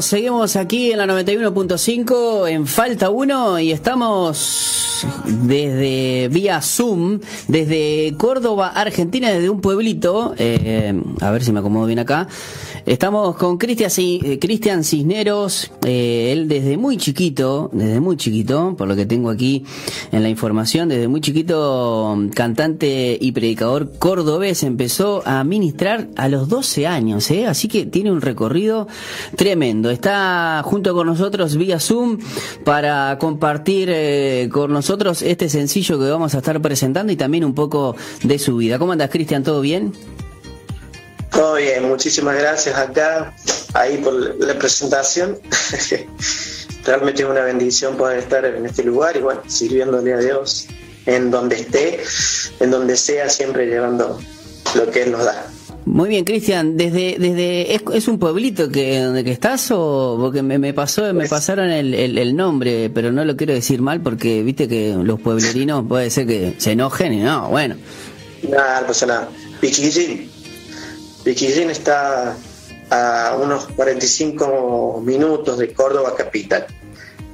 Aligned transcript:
Seguimos 0.00 0.56
aquí 0.56 0.92
en 0.92 0.98
la 0.98 1.06
91.5 1.06 2.48
en 2.48 2.66
Falta 2.66 3.08
1 3.08 3.60
y 3.60 3.72
estamos 3.72 5.06
desde 5.26 6.28
vía 6.28 6.60
Zoom, 6.60 7.20
desde 7.48 8.14
Córdoba, 8.18 8.72
Argentina, 8.74 9.30
desde 9.30 9.48
un 9.48 9.60
pueblito, 9.60 10.34
eh, 10.38 10.92
a 11.20 11.30
ver 11.30 11.42
si 11.42 11.52
me 11.52 11.60
acomodo 11.60 11.86
bien 11.86 11.98
acá. 11.98 12.28
Estamos 12.86 13.36
con 13.36 13.58
eh, 13.60 14.38
Cristian 14.40 14.84
Cisneros, 14.84 15.70
eh, 15.84 16.32
él 16.32 16.48
desde 16.48 16.76
muy 16.76 16.96
chiquito, 16.96 17.70
desde 17.72 18.00
muy 18.00 18.16
chiquito, 18.16 18.74
por 18.76 18.88
lo 18.88 18.96
que 18.96 19.06
tengo 19.06 19.30
aquí 19.30 19.64
en 20.12 20.22
la 20.22 20.28
información, 20.28 20.88
desde 20.88 21.06
muy 21.08 21.20
chiquito, 21.20 22.18
cantante 22.34 23.18
y 23.20 23.32
predicador 23.32 23.92
cordobés, 23.98 24.62
empezó 24.62 25.22
a 25.26 25.44
ministrar 25.44 26.08
a 26.16 26.28
los 26.28 26.48
12 26.48 26.86
años, 26.86 27.30
¿eh? 27.30 27.46
así 27.46 27.68
que 27.68 27.86
tiene 27.86 28.10
un 28.10 28.20
recorrido 28.20 28.88
tremendo. 29.36 29.90
Está 29.90 30.62
junto 30.64 30.94
con 30.94 31.06
nosotros 31.06 31.56
vía 31.56 31.78
Zoom 31.80 32.18
para 32.64 33.18
compartir 33.18 33.88
eh, 33.92 34.48
con 34.50 34.72
nosotros 34.72 35.22
este 35.22 35.48
sencillo 35.48 35.98
que 35.98 36.10
vamos 36.10 36.34
a 36.34 36.38
estar 36.38 36.60
presentando 36.60 37.12
y 37.12 37.16
también 37.16 37.44
un 37.44 37.54
poco 37.54 37.94
de 38.22 38.38
su 38.38 38.56
vida. 38.56 38.78
¿Cómo 38.78 38.92
andas, 38.92 39.10
Cristian? 39.10 39.42
¿Todo 39.42 39.60
bien? 39.60 39.92
Todo 41.30 41.54
bien, 41.54 41.88
muchísimas 41.88 42.36
gracias 42.36 42.76
acá, 42.76 43.34
ahí 43.74 43.98
por 43.98 44.14
la 44.14 44.58
presentación. 44.58 45.38
Realmente 46.84 47.22
es 47.22 47.28
una 47.28 47.42
bendición 47.42 47.96
poder 47.96 48.18
estar 48.18 48.44
en 48.44 48.66
este 48.66 48.82
lugar 48.82 49.16
y 49.16 49.20
bueno, 49.20 49.42
sirviéndole 49.46 50.14
a 50.14 50.18
Dios 50.18 50.66
en 51.06 51.30
donde 51.30 51.56
esté, 51.56 52.00
en 52.58 52.70
donde 52.70 52.96
sea, 52.96 53.28
siempre 53.28 53.66
llevando 53.66 54.18
lo 54.74 54.90
que 54.90 55.02
Él 55.02 55.12
nos 55.12 55.24
da. 55.24 55.46
Muy 55.84 56.08
bien, 56.08 56.24
Cristian, 56.24 56.76
desde, 56.76 57.16
desde, 57.18 57.74
¿es, 57.74 57.82
es 57.94 58.08
un 58.08 58.18
pueblito 58.18 58.70
que 58.70 59.00
donde 59.00 59.24
que 59.24 59.32
estás 59.32 59.70
o 59.70 60.16
porque 60.20 60.42
me, 60.42 60.58
me 60.58 60.72
pasó, 60.74 61.12
me 61.14 61.26
pasaron 61.26 61.70
el, 61.70 61.94
el, 61.94 62.18
el 62.18 62.36
nombre, 62.36 62.90
pero 62.90 63.10
no 63.12 63.24
lo 63.24 63.36
quiero 63.36 63.54
decir 63.54 63.80
mal 63.80 64.00
porque 64.00 64.42
viste 64.42 64.68
que 64.68 64.94
los 65.02 65.20
pueblerinos 65.20 65.86
puede 65.88 66.10
ser 66.10 66.26
que 66.26 66.54
se 66.58 66.72
enojen 66.72 67.14
y 67.14 67.20
no, 67.20 67.48
bueno. 67.48 67.76
Nada, 68.48 68.82
no 68.82 68.86
pasa 68.86 69.06
nada. 69.06 69.28
Piquillín. 69.60 70.29
Piquillín 71.24 71.70
está 71.70 72.36
a 72.90 73.36
unos 73.40 73.66
45 73.68 75.02
minutos 75.04 75.58
de 75.58 75.72
Córdoba 75.72 76.14
capital, 76.16 76.66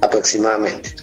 aproximadamente. 0.01 0.95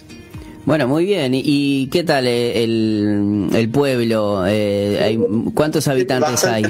Bueno, 0.65 0.87
muy 0.87 1.05
bien. 1.05 1.33
¿Y, 1.35 1.87
qué 1.91 2.03
tal 2.03 2.25
eh, 2.25 2.63
el, 2.63 3.49
el 3.53 3.69
pueblo? 3.69 4.45
Eh, 4.47 5.19
¿Cuántos 5.53 5.87
habitantes 5.87 6.43
hay? 6.43 6.63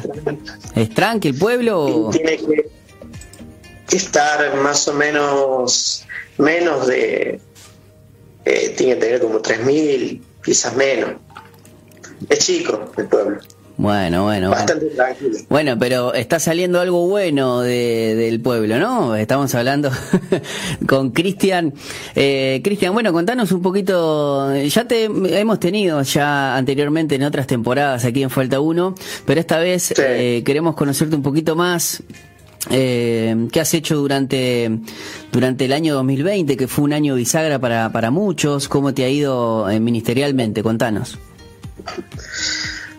¿Es 0.76 0.90
tranqui 0.94 1.30
el 1.30 1.38
pueblo? 1.38 2.10
tiene 2.12 2.38
que 3.88 3.96
estar 3.96 4.56
más 4.58 4.88
o 4.88 4.94
menos 4.94 6.06
menos 6.38 6.88
de 6.88 7.40
eh, 8.44 8.74
tiene 8.76 8.96
que 8.96 9.00
tener 9.00 9.22
como 9.22 9.42
3.000 9.42 10.22
quizás 10.44 10.76
menos 10.76 11.12
es 12.28 12.40
chico 12.40 12.92
el 12.98 13.08
pueblo 13.08 13.40
Bueno, 13.78 14.24
bueno, 14.24 14.48
bueno. 14.48 14.50
bastante 14.52 14.86
tranquilo 14.86 15.38
Bueno, 15.50 15.78
pero 15.78 16.14
está 16.14 16.40
saliendo 16.40 16.80
algo 16.80 17.08
bueno 17.08 17.60
de- 17.60 18.16
del 18.16 18.40
pueblo, 18.40 18.80
¿no? 18.80 19.16
Estamos 19.18 19.54
hablando 19.54 19.92
con 20.88 21.12
Cristian. 21.12 21.74
Eh, 22.16 22.62
Cristian, 22.64 22.94
bueno, 22.94 23.12
contanos 23.12 23.52
un 23.52 23.62
poquito. 23.62 24.56
Ya 24.56 24.88
te 24.88 25.04
hemos 25.06 25.60
tenido 25.60 26.02
ya 26.04 26.56
anteriormente 26.56 27.16
en 27.16 27.24
otras 27.24 27.48
temporadas 27.48 28.06
aquí 28.06 28.24
en 28.24 28.30
Falta 28.30 28.62
1, 28.62 28.96
pero 29.26 29.40
esta 29.42 29.60
vez 29.60 29.84
Sí. 29.84 29.94
eh, 29.98 30.42
queremos 30.46 30.76
conocerte 30.76 31.16
un 31.16 31.22
poquito 31.24 31.56
más. 31.58 32.02
Eh, 32.72 33.48
¿Qué 33.52 33.60
has 33.60 33.74
hecho 33.74 33.96
durante, 33.98 34.72
durante 35.32 35.66
el 35.66 35.74
año 35.74 35.94
2020, 35.96 36.56
que 36.58 36.68
fue 36.68 36.86
un 36.86 36.94
año 36.94 37.14
bisagra 37.16 37.60
para, 37.60 37.92
para 37.92 38.10
muchos? 38.10 38.68
¿Cómo 38.70 38.94
te 38.94 39.04
ha 39.04 39.10
ido 39.10 39.70
eh, 39.70 39.80
ministerialmente? 39.82 40.64
Contanos. 40.64 41.20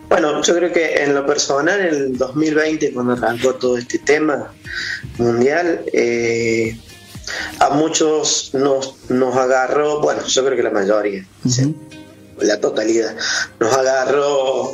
Bueno 0.08 0.42
yo 0.42 0.54
creo 0.54 0.72
que 0.72 1.02
en 1.02 1.14
lo 1.14 1.26
personal 1.26 1.80
en 1.80 1.86
el 1.86 2.18
2020 2.18 2.92
cuando 2.92 3.12
arrancó 3.14 3.54
todo 3.54 3.76
este 3.78 3.98
tema 3.98 4.52
mundial 5.18 5.84
eh, 5.92 6.78
a 7.58 7.70
muchos 7.70 8.50
nos, 8.54 9.10
nos 9.10 9.36
agarró 9.36 10.00
bueno 10.00 10.24
yo 10.26 10.44
creo 10.44 10.56
que 10.56 10.62
la 10.62 10.70
mayoría 10.70 11.24
sí, 11.48 11.74
la 12.38 12.60
totalidad 12.60 13.16
nos 13.60 13.72
agarró 13.72 14.72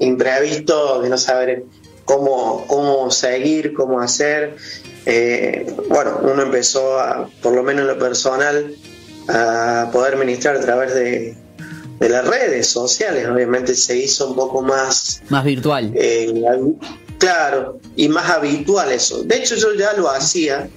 imprevisto 0.00 1.02
de 1.02 1.08
no 1.08 1.18
saber 1.18 1.64
cómo, 2.10 2.66
cómo 2.66 3.10
seguir, 3.10 3.72
cómo 3.72 4.00
hacer. 4.00 4.56
Eh, 5.06 5.72
bueno, 5.88 6.20
uno 6.22 6.42
empezó, 6.42 6.98
a, 6.98 7.28
por 7.42 7.54
lo 7.54 7.62
menos 7.62 7.82
en 7.82 7.88
lo 7.88 7.98
personal, 7.98 8.74
a 9.28 9.90
poder 9.92 10.16
ministrar 10.16 10.56
a 10.56 10.60
través 10.60 10.94
de, 10.94 11.36
de 12.00 12.08
las 12.08 12.26
redes 12.26 12.66
sociales. 12.66 13.28
Obviamente 13.28 13.74
se 13.74 13.96
hizo 13.96 14.28
un 14.30 14.34
poco 14.36 14.62
más, 14.62 15.22
Más 15.28 15.44
virtual. 15.44 15.92
eh, 15.94 16.32
claro, 17.18 17.78
y 17.96 18.08
más 18.08 18.28
habitual 18.30 18.90
eso. 18.90 19.22
De 19.22 19.36
hecho, 19.36 19.54
yo 19.54 19.74
ya 19.74 19.92
lo 19.92 20.10
hacía, 20.10 20.68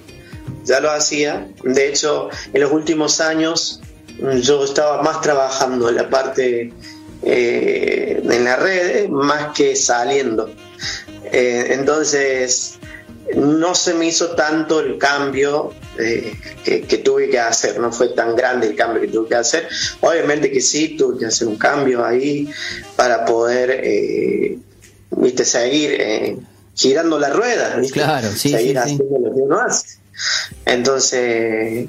ya 0.64 0.80
lo 0.80 0.90
hacía. 0.90 1.48
De 1.64 1.88
hecho, 1.88 2.28
en 2.52 2.60
los 2.60 2.70
últimos 2.70 3.20
años 3.20 3.80
mm, 4.20 4.36
yo 4.40 4.64
estaba 4.64 5.02
más 5.02 5.20
trabajando 5.22 5.88
en 5.88 5.96
la 5.96 6.08
parte 6.10 6.72
eh, 7.22 8.20
en 8.22 8.44
la 8.44 8.56
red 8.56 9.08
más 9.08 9.54
que 9.56 9.74
saliendo. 9.76 10.50
Eh, 11.32 11.68
entonces, 11.70 12.78
no 13.36 13.74
se 13.74 13.94
me 13.94 14.06
hizo 14.06 14.30
tanto 14.34 14.80
el 14.80 14.98
cambio 14.98 15.72
eh, 15.98 16.34
que, 16.64 16.82
que 16.82 16.98
tuve 16.98 17.30
que 17.30 17.38
hacer, 17.38 17.78
no 17.80 17.90
fue 17.92 18.08
tan 18.10 18.36
grande 18.36 18.66
el 18.68 18.76
cambio 18.76 19.00
que 19.00 19.08
tuve 19.08 19.28
que 19.28 19.34
hacer. 19.36 19.68
Obviamente 20.00 20.50
que 20.50 20.60
sí, 20.60 20.96
tuve 20.96 21.18
que 21.18 21.26
hacer 21.26 21.48
un 21.48 21.56
cambio 21.56 22.04
ahí 22.04 22.48
para 22.96 23.24
poder 23.24 23.80
eh, 23.82 24.58
viste, 25.10 25.44
seguir 25.44 25.96
eh, 25.98 26.36
girando 26.74 27.18
la 27.18 27.30
rueda, 27.30 27.76
¿viste? 27.76 27.94
Claro, 28.00 28.28
sí, 28.32 28.50
seguir 28.50 28.76
sí, 28.82 28.88
sí. 28.88 28.94
haciendo 28.94 29.18
lo 29.18 29.34
que 29.34 29.40
uno 29.40 29.60
hace. 29.60 29.98
Entonces, 30.66 31.86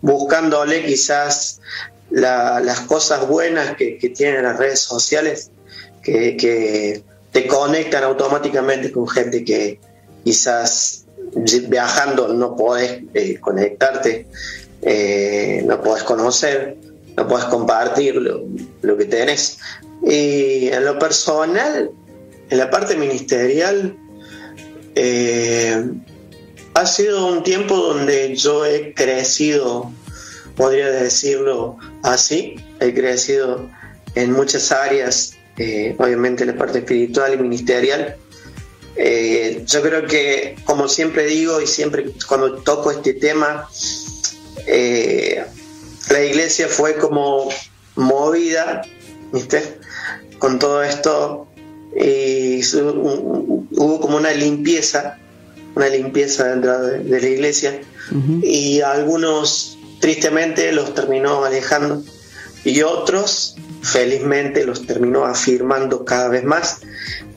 buscándole 0.00 0.84
quizás 0.84 1.60
la- 2.10 2.60
las 2.60 2.80
cosas 2.80 3.26
buenas 3.28 3.76
que, 3.76 3.98
que 3.98 4.08
tienen 4.10 4.42
las 4.44 4.56
redes 4.58 4.80
sociales, 4.80 5.50
que, 6.02 6.36
que 6.36 7.02
te 7.32 7.46
conectan 7.46 8.04
automáticamente 8.04 8.90
con 8.90 9.06
gente 9.06 9.44
que 9.44 9.78
quizás 10.24 11.04
viajando 11.68 12.28
no 12.28 12.56
podés 12.56 13.02
eh, 13.14 13.38
conectarte, 13.38 14.26
eh, 14.82 15.62
no 15.66 15.80
podés 15.82 16.02
conocer, 16.02 16.76
no 17.16 17.28
podés 17.28 17.46
compartir 17.46 18.16
lo, 18.16 18.96
que 18.96 19.04
tenés. 19.04 19.58
Y 20.02 20.68
en 20.68 20.84
lo 20.84 20.98
personal, 20.98 21.90
en 22.48 22.58
la 22.58 22.70
parte 22.70 22.96
ministerial, 22.96 23.96
eh, 24.94 25.84
ha 26.74 26.86
sido 26.86 27.26
un 27.26 27.42
tiempo 27.42 27.76
donde 27.76 28.34
yo 28.34 28.64
he 28.64 28.94
crecido, 28.94 29.90
podría 30.56 30.90
decirlo 30.90 31.76
así, 32.02 32.56
he 32.80 32.94
crecido 32.94 33.68
en 34.14 34.32
muchas 34.32 34.72
áreas, 34.72 35.34
obviamente 35.98 36.44
en 36.44 36.50
la 36.50 36.56
parte 36.56 36.78
espiritual 36.78 37.34
y 37.34 37.38
ministerial. 37.38 38.16
Eh, 39.02 39.62
yo 39.66 39.80
creo 39.80 40.06
que, 40.06 40.56
como 40.64 40.86
siempre 40.86 41.24
digo 41.24 41.58
y 41.62 41.66
siempre 41.66 42.10
cuando 42.28 42.56
toco 42.56 42.90
este 42.90 43.14
tema, 43.14 43.66
eh, 44.66 45.42
la 46.10 46.22
iglesia 46.22 46.68
fue 46.68 46.96
como 46.96 47.48
movida, 47.96 48.82
¿viste? 49.32 49.78
Con 50.38 50.58
todo 50.58 50.82
esto 50.82 51.46
y 51.98 52.62
su- 52.62 52.88
un- 52.90 53.68
hubo 53.72 54.00
como 54.00 54.16
una 54.18 54.32
limpieza, 54.32 55.18
una 55.74 55.88
limpieza 55.88 56.48
dentro 56.48 56.80
de, 56.82 56.98
de 56.98 57.20
la 57.20 57.28
iglesia 57.28 57.80
y 58.42 58.80
algunos 58.80 59.78
tristemente 60.00 60.72
los 60.72 60.94
terminó 60.94 61.44
alejando 61.44 62.02
y 62.64 62.82
otros 62.82 63.56
felizmente 63.82 64.64
los 64.64 64.84
terminó 64.86 65.24
afirmando 65.24 66.04
cada 66.04 66.28
vez 66.28 66.44
más. 66.44 66.80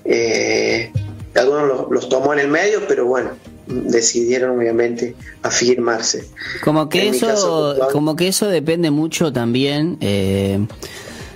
Eh, 0.06 0.92
algunos 1.40 1.68
los, 1.68 1.92
los 1.92 2.10
tomó 2.10 2.34
en 2.34 2.40
el 2.40 2.48
medio, 2.48 2.82
pero 2.88 3.06
bueno, 3.06 3.30
decidieron 3.68 4.58
obviamente 4.58 5.16
afirmarse. 5.42 6.26
Como 6.64 6.90
que 6.90 7.08
En 7.08 7.14
eso, 7.16 7.28
caso, 7.28 7.68
puntual. 7.70 7.92
como 7.92 8.16
que 8.16 8.28
eso 8.28 8.48
depende 8.48 8.92
mucho 8.92 9.32
también 9.34 9.98
eh, 10.02 10.60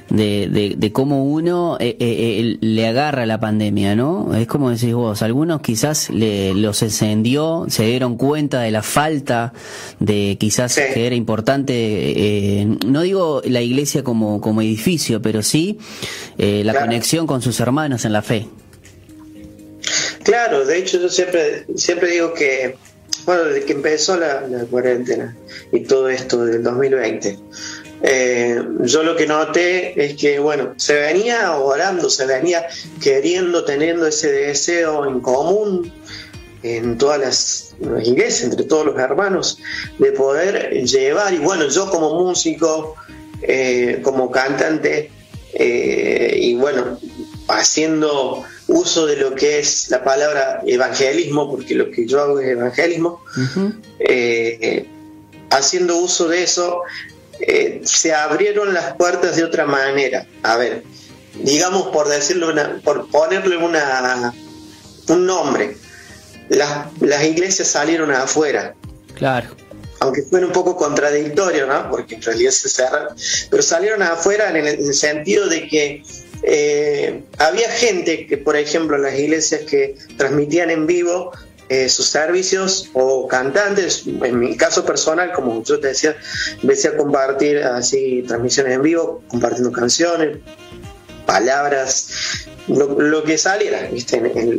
de, 0.09 0.47
de, 0.49 0.75
de 0.77 0.91
cómo 0.91 1.25
uno 1.25 1.77
eh, 1.79 1.97
eh, 1.99 2.39
eh, 2.39 2.57
le 2.61 2.87
agarra 2.87 3.25
la 3.25 3.39
pandemia, 3.39 3.95
¿no? 3.95 4.33
Es 4.35 4.47
como 4.47 4.69
decís 4.69 4.93
vos, 4.93 5.21
algunos 5.21 5.61
quizás 5.61 6.09
le, 6.09 6.53
los 6.53 6.81
encendió, 6.81 7.65
se 7.69 7.85
dieron 7.85 8.15
cuenta 8.17 8.61
de 8.61 8.71
la 8.71 8.83
falta 8.83 9.51
de 9.99 10.37
quizás 10.39 10.73
Sí. 10.73 10.81
que 10.93 11.07
era 11.07 11.15
importante, 11.15 11.73
eh, 11.75 12.67
no 12.85 13.01
digo 13.01 13.41
la 13.45 13.61
iglesia 13.61 14.03
como, 14.03 14.39
como 14.41 14.61
edificio, 14.61 15.21
pero 15.21 15.41
sí 15.43 15.77
la 16.37 16.71
Claro. 16.71 16.85
conexión 16.87 17.25
con 17.27 17.41
sus 17.41 17.59
hermanos 17.59 18.05
en 18.05 18.13
la 18.13 18.21
fe. 18.21 18.47
Claro, 20.27 20.65
de 20.65 20.77
hecho 20.77 20.99
yo 20.99 21.07
siempre, 21.07 21.65
siempre 21.77 22.11
digo 22.11 22.33
que 22.33 22.75
bueno, 23.25 23.45
desde 23.45 23.63
que 23.63 23.71
empezó 23.71 24.17
la, 24.17 24.41
cuarentena 24.69 25.33
y 25.71 25.79
todo 25.85 26.09
esto 26.09 26.45
del 26.45 26.63
2020. 26.63 27.39
Eh, 28.03 28.61
yo 28.81 29.03
lo 29.03 29.15
que 29.15 29.25
noté 29.25 30.03
es 30.03 30.17
que, 30.17 30.39
bueno, 30.39 30.73
se 30.75 30.95
venía 30.95 31.55
orando, 31.55 32.09
se 32.09 32.25
venía 32.25 32.67
queriendo, 33.01 33.63
teniendo 33.63 34.05
ese 34.05 34.29
deseo 34.29 35.07
en 35.09 35.21
común 35.21 35.93
en 36.61 36.97
todas 36.97 37.21
las, 37.21 37.75
iglesias, 38.05 38.51
entre 38.51 38.65
todos 38.65 38.85
los 38.85 38.99
hermanos, 38.99 39.59
de 39.97 40.11
poder 40.11 40.73
llevar, 40.73 41.33
y 41.33 41.37
bueno, 41.37 41.69
yo 41.69 41.89
como 41.89 42.21
músico, 42.21 42.95
eh, 43.43 44.01
como 44.03 44.29
cantante, 44.29 45.09
eh, 45.53 46.37
y 46.37 46.55
bueno, 46.55 46.99
haciendo 47.47 48.43
uso 48.67 49.05
de 49.05 49.17
lo 49.17 49.35
que 49.35 49.59
es 49.59 49.89
la 49.89 50.03
palabra 50.03 50.61
evangelismo, 50.65 51.49
porque 51.49 51.75
lo 51.75 51.89
que 51.91 52.05
yo 52.05 52.21
hago 52.21 52.39
es 52.39 52.49
evangelismo, 52.49 53.23
eh, 53.99 54.85
haciendo 55.49 55.97
uso 55.97 56.27
de 56.27 56.43
eso, 56.43 56.81
se 57.83 58.13
abrieron 58.13 58.73
las 58.73 58.95
puertas 58.95 59.35
de 59.35 59.43
otra 59.43 59.65
manera. 59.65 60.27
A 60.43 60.57
ver, 60.57 60.83
digamos 61.43 61.87
por 61.87 62.07
decirlo, 62.09 62.53
por 62.83 63.09
ponerle 63.09 63.57
una, 63.57 64.33
un 65.07 65.25
nombre, 65.25 65.77
las, 66.49 66.87
las 67.01 67.23
iglesias 67.23 67.67
salieron 67.67 68.11
afuera. 68.11 68.75
Claro. 69.15 69.55
Aunque 69.99 70.21
fue 70.23 70.45
un 70.45 70.51
poco 70.51 70.75
contradictorio, 70.75 71.65
¿no? 71.65 71.89
Porque 71.89 72.15
en 72.15 72.21
realidad 72.21 72.51
se 72.51 72.69
cerraron. 72.69 73.15
Pero 73.49 73.63
salieron 73.63 74.03
afuera 74.03 74.49
en 74.49 74.67
el, 74.67 74.93
sentido 74.93 75.47
de 75.47 75.67
que 75.67 76.03
eh, 76.43 77.23
había 77.37 77.69
gente 77.69 78.27
que, 78.27 78.37
por 78.37 78.55
ejemplo, 78.55 78.97
las 78.97 79.17
iglesias 79.17 79.61
que 79.61 79.95
transmitían 80.17 80.69
en 80.69 80.87
vivo 80.87 81.31
eh, 81.69 81.89
sus 81.89 82.07
servicios 82.07 82.89
o 82.93 83.27
cantantes, 83.27 84.03
en 84.07 84.39
mi 84.39 84.55
caso 84.55 84.85
personal, 84.85 85.33
como 85.33 85.63
yo 85.63 85.79
te 85.81 85.89
decía, 85.89 86.15
empecé 86.61 86.87
a 86.87 86.97
compartir 86.97 87.57
así 87.57 88.23
transmisiones 88.25 88.73
en 88.73 88.81
vivo, 88.81 89.21
compartiendo 89.27 89.73
canciones, 89.73 90.37
palabras, 91.25 92.47
lo, 92.67 93.23
que 93.23 93.37
saliera, 93.37 93.89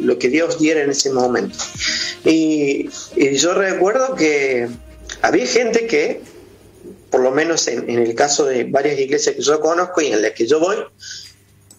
lo 0.01 0.19
que 0.19 0.29
Dios 0.29 0.59
diera 0.59 0.83
en 0.83 0.91
ese 0.91 1.11
momento. 1.11 1.57
Y, 2.25 2.91
yo 3.37 3.55
recuerdo 3.55 4.15
que 4.15 4.69
había 5.23 5.47
gente 5.47 5.87
que, 5.87 6.21
por 7.11 7.23
lo 7.23 7.31
menos 7.31 7.69
en, 7.69 7.89
el 7.89 8.15
caso 8.15 8.45
de 8.45 8.65
varias 8.65 8.99
iglesias 8.99 9.37
que 9.37 9.43
yo 9.43 9.61
conozco 9.61 10.03
y 10.03 10.09
en 10.09 10.21
las 10.21 10.33
que 10.33 10.47
yo 10.47 10.61
voy, 10.61 10.77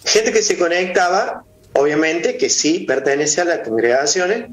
gente 0.04 0.32
que 0.32 0.42
se 0.42 0.58
conectaba, 0.58 1.44
obviamente 1.74 2.38
que 2.38 2.50
sí 2.50 2.80
pertenece 2.82 3.42
a 3.42 3.46
las 3.46 3.60
congregaciones, 3.68 4.50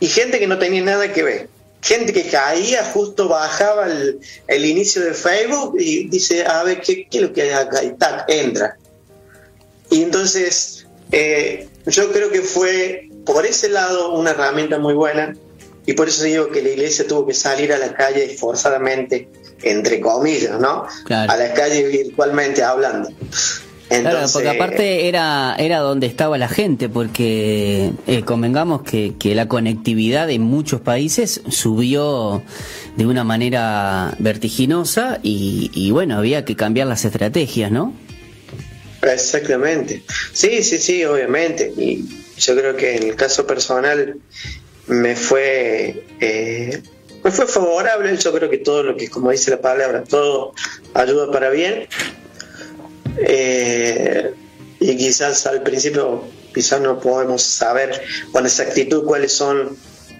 y 0.00 0.06
gente 0.06 0.38
que 0.38 0.46
no 0.46 0.58
tenía 0.58 0.82
nada 0.82 1.12
que 1.12 1.22
ver. 1.22 1.48
Gente 1.80 2.12
que 2.12 2.24
caía, 2.24 2.84
justo 2.84 3.28
bajaba 3.28 3.86
el, 3.86 4.64
inicio 4.64 5.02
de 5.02 5.14
Facebook 5.14 5.76
y 5.78 6.08
dice, 6.08 6.44
a 6.44 6.64
ver, 6.64 6.80
¿qué, 6.80 7.06
qué 7.08 7.18
es 7.18 7.22
lo 7.22 7.32
que 7.32 7.42
hay 7.42 7.50
acá? 7.50 7.84
Y 7.84 7.90
tac, 7.92 8.24
entra. 8.28 8.76
Y 9.90 10.02
entonces 10.02 10.86
eh, 11.12 11.68
yo 11.86 12.12
creo 12.12 12.30
que 12.30 12.42
fue 12.42 13.08
por 13.24 13.46
ese 13.46 13.68
lado 13.68 14.12
una 14.14 14.30
herramienta 14.30 14.78
muy 14.78 14.94
buena 14.94 15.34
y 15.86 15.94
por 15.94 16.08
eso 16.08 16.24
digo 16.24 16.50
que 16.50 16.62
la 16.62 16.70
iglesia 16.70 17.06
tuvo 17.06 17.26
que 17.26 17.34
salir 17.34 17.72
a 17.72 17.78
la 17.78 17.94
calle 17.94 18.36
forzadamente, 18.36 19.28
entre 19.62 20.00
comillas, 20.00 20.60
¿no? 20.60 20.86
A 21.08 21.36
la 21.36 21.54
calle 21.54 21.88
virtualmente 21.88 22.62
hablando. 22.62 23.10
Claro, 23.88 24.26
porque 24.32 24.48
aparte 24.48 25.08
era, 25.08 25.56
era 25.58 25.78
donde 25.78 26.06
estaba 26.06 26.38
la 26.38 26.48
gente, 26.48 26.88
porque 26.88 27.92
eh, 28.06 28.22
convengamos 28.22 28.82
que, 28.82 29.14
que 29.18 29.34
la 29.34 29.48
conectividad 29.48 30.30
en 30.30 30.42
muchos 30.42 30.80
países 30.80 31.40
subió 31.48 32.42
de 32.96 33.06
una 33.06 33.24
manera 33.24 34.14
vertiginosa 34.18 35.20
y, 35.22 35.70
y 35.74 35.90
bueno, 35.90 36.18
había 36.18 36.44
que 36.44 36.56
cambiar 36.56 36.86
las 36.86 37.04
estrategias, 37.04 37.70
¿no? 37.70 37.94
Exactamente. 39.02 40.02
Sí, 40.32 40.62
sí, 40.62 40.78
sí, 40.78 41.04
obviamente. 41.04 41.72
Y 41.76 42.04
yo 42.38 42.56
creo 42.56 42.76
que 42.76 42.96
en 42.96 43.04
el 43.04 43.16
caso 43.16 43.46
personal 43.46 44.16
me 44.86 45.16
fue, 45.16 46.04
eh, 46.20 46.82
me 47.22 47.30
fue 47.30 47.46
favorable. 47.46 48.16
Yo 48.16 48.32
creo 48.32 48.50
que 48.50 48.58
todo 48.58 48.82
lo 48.82 48.96
que, 48.96 49.08
como 49.08 49.30
dice 49.30 49.50
la 49.50 49.60
palabra, 49.60 50.04
todo 50.04 50.54
ayuda 50.94 51.30
para 51.30 51.50
bien. 51.50 51.86
Eh, 53.20 54.34
y 54.80 54.96
quizás 54.96 55.46
al 55.46 55.62
principio, 55.62 56.24
quizás 56.54 56.80
no 56.80 57.00
podemos 57.00 57.42
saber 57.42 58.00
con 58.32 58.46
exactitud 58.46 59.04
cuáles 59.04 59.32
son 59.32 59.76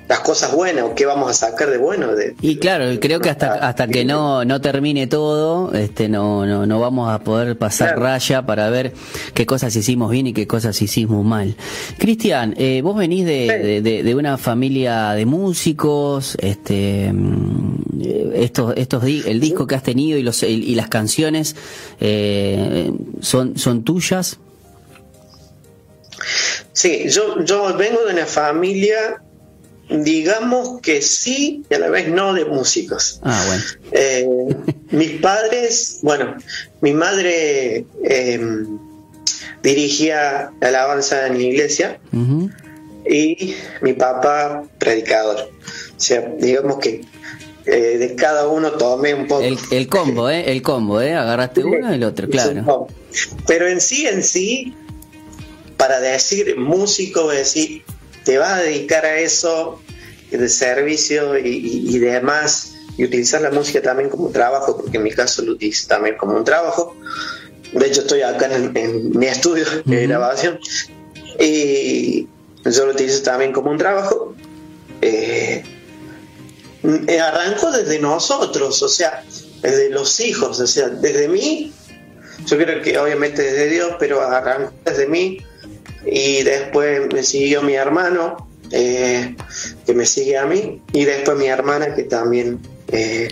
las 0.08 0.20
cosas 0.20 0.52
buenas 0.52 0.84
o 0.84 0.94
qué 0.94 1.04
vamos 1.04 1.30
a 1.30 1.34
sacar 1.34 1.70
de 1.70 1.76
bueno. 1.76 2.14
De, 2.14 2.34
y 2.40 2.56
claro, 2.56 2.86
creo 2.98 3.20
que 3.20 3.28
hasta 3.28 3.54
hasta 3.54 3.86
que 3.86 4.04
no 4.04 4.44
no 4.44 4.60
termine 4.60 5.06
todo, 5.06 5.72
este 5.74 6.08
no 6.08 6.46
no 6.46 6.66
no 6.66 6.80
vamos 6.80 7.12
a 7.12 7.20
poder 7.20 7.58
pasar 7.58 7.98
raya 7.98 8.46
para 8.46 8.70
ver 8.70 8.94
qué 9.34 9.44
cosas 9.44 9.76
hicimos 9.76 10.10
bien 10.10 10.26
y 10.28 10.32
qué 10.32 10.46
cosas 10.46 10.80
hicimos 10.80 11.24
mal. 11.24 11.56
Cristian, 11.98 12.54
eh, 12.56 12.80
vos 12.82 12.96
venís 12.96 13.26
de, 13.26 13.82
de, 13.82 14.14
una 14.14 14.38
familia 14.38 15.12
de 15.12 15.26
músicos, 15.26 16.36
este 16.40 17.12
mm, 17.12 18.00
estos 18.34 18.74
estos 18.76 19.04
el 19.04 19.40
disco 19.40 19.66
que 19.66 19.74
has 19.74 19.82
tenido 19.82 20.18
y 20.18 20.22
los 20.22 20.42
y 20.42 20.74
las 20.74 20.88
canciones 20.88 21.54
eh, 22.00 22.90
son 23.20 23.58
son 23.58 23.84
tuyas. 23.84 24.38
Sí, 26.72 27.08
yo, 27.08 27.44
yo 27.44 27.76
vengo 27.76 28.04
de 28.04 28.12
una 28.12 28.26
familia 28.26 29.20
digamos 29.90 30.80
que 30.80 31.02
sí 31.02 31.64
y 31.68 31.74
a 31.74 31.78
la 31.78 31.88
vez 31.88 32.08
no 32.08 32.34
de 32.34 32.44
músicos. 32.44 33.20
Ah, 33.22 33.44
bueno. 33.46 33.62
Eh, 33.92 34.28
mis 34.90 35.10
padres, 35.20 36.00
bueno, 36.02 36.36
mi 36.80 36.92
madre 36.92 37.84
em, 38.04 38.78
dirigía 39.62 40.50
alabanza 40.60 41.26
en 41.26 41.34
la 41.34 41.42
iglesia 41.42 42.00
y 43.08 43.54
mi 43.80 43.94
papá 43.94 44.64
predicador. 44.78 45.50
O 45.96 46.00
sea, 46.00 46.32
digamos 46.38 46.78
que 46.78 47.00
eh, 47.66 47.98
de 47.98 48.14
cada 48.14 48.48
uno 48.48 48.72
tomé 48.72 49.14
un 49.14 49.26
poco. 49.26 49.42
El, 49.42 49.88
combo, 49.88 50.30
¿eh? 50.30 50.50
El 50.50 50.62
combo, 50.62 51.00
¿eh? 51.00 51.14
Agarraste 51.14 51.64
uno 51.64 51.90
y 51.90 51.94
el 51.94 52.04
otro, 52.04 52.28
claro. 52.28 52.88
Pero 53.46 53.68
en 53.68 53.80
sí, 53.80 54.06
en 54.06 54.22
sí, 54.22 54.74
para 55.76 56.00
decir 56.00 56.58
músico, 56.58 57.28
decir 57.28 57.82
te 58.28 58.36
vas 58.36 58.58
a 58.58 58.60
dedicar 58.60 59.06
a 59.06 59.20
eso 59.20 59.80
de 60.30 60.48
servicio 60.50 61.38
y, 61.38 61.98
demás, 61.98 62.74
y 62.98 63.04
utilizar 63.04 63.40
la 63.40 63.50
música 63.50 63.80
también 63.80 64.10
como 64.10 64.28
trabajo, 64.28 64.76
porque 64.76 64.98
en 64.98 65.04
mi 65.04 65.12
caso 65.12 65.40
lo 65.40 65.52
utilizo 65.52 65.88
también 65.88 66.18
como 66.18 66.36
un 66.36 66.44
trabajo. 66.44 66.94
De 67.72 67.86
hecho, 67.86 68.02
estoy 68.02 68.20
acá 68.20 68.54
en, 68.54 69.18
mi 69.18 69.24
estudio 69.24 69.64
de 69.86 70.06
grabación 70.06 70.58
y 71.40 72.28
yo 72.66 72.84
lo 72.84 72.92
utilizo 72.92 73.22
también 73.22 73.50
como 73.50 73.70
un 73.70 73.78
trabajo. 73.78 74.34
Eh, 75.00 75.64
eh, 77.06 77.20
arranco 77.20 77.72
desde 77.72 77.98
nosotros, 77.98 78.82
o 78.82 78.88
sea, 78.90 79.24
desde 79.62 79.88
los 79.88 80.20
hijos, 80.20 80.60
o 80.60 80.66
sea, 80.66 80.90
desde 80.90 81.28
mí, 81.28 81.72
yo 82.44 82.58
creo 82.58 82.82
que 82.82 82.98
obviamente 82.98 83.40
desde 83.40 83.70
Dios, 83.70 83.96
pero 83.98 84.20
arranco 84.20 84.74
desde 84.84 85.06
mí 85.06 85.38
y 86.06 86.42
después 86.42 87.12
me 87.12 87.22
siguió 87.22 87.62
mi 87.62 87.74
hermano, 87.74 88.48
eh, 88.70 89.34
que 89.86 89.94
me 89.94 90.06
sigue 90.06 90.36
a 90.36 90.46
mí, 90.46 90.80
y 90.92 91.04
después 91.04 91.38
mi 91.38 91.46
hermana, 91.46 91.94
que 91.94 92.04
también 92.04 92.58
eh, 92.88 93.28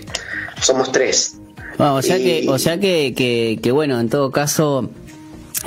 somos 0.61 0.91
tres. 0.91 1.37
o 1.77 2.01
sea 2.01 2.17
que, 2.17 2.45
o 2.47 2.57
sea 2.57 2.79
que, 2.79 3.59
que, 3.61 3.71
bueno, 3.71 3.99
en 3.99 4.09
todo 4.09 4.31
caso, 4.31 4.89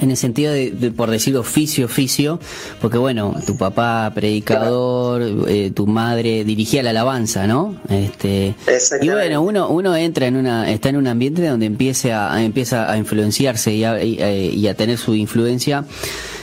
en 0.00 0.10
el 0.10 0.16
sentido 0.16 0.52
de, 0.52 0.92
por 0.94 1.10
decir 1.10 1.36
oficio, 1.36 1.86
oficio, 1.86 2.40
porque 2.80 2.98
bueno, 2.98 3.34
tu 3.46 3.56
papá 3.56 4.10
predicador, 4.14 5.22
eh, 5.48 5.70
tu 5.74 5.86
madre 5.86 6.44
dirigía 6.44 6.82
la 6.82 6.90
alabanza, 6.90 7.46
¿no? 7.46 7.76
Este, 7.88 8.54
y 9.00 9.08
bueno, 9.08 9.42
uno, 9.42 9.68
uno 9.68 9.94
entra 9.96 10.26
en 10.26 10.36
una, 10.36 10.70
está 10.70 10.88
en 10.88 10.96
un 10.96 11.06
ambiente 11.06 11.46
donde 11.46 11.66
empiece 11.66 12.12
a, 12.12 12.42
empieza 12.42 12.90
a 12.90 12.96
influenciarse 12.96 13.72
y 13.72 13.84
a, 13.84 14.02
y 14.02 14.66
a 14.66 14.74
tener 14.74 14.98
su 14.98 15.14
influencia 15.14 15.84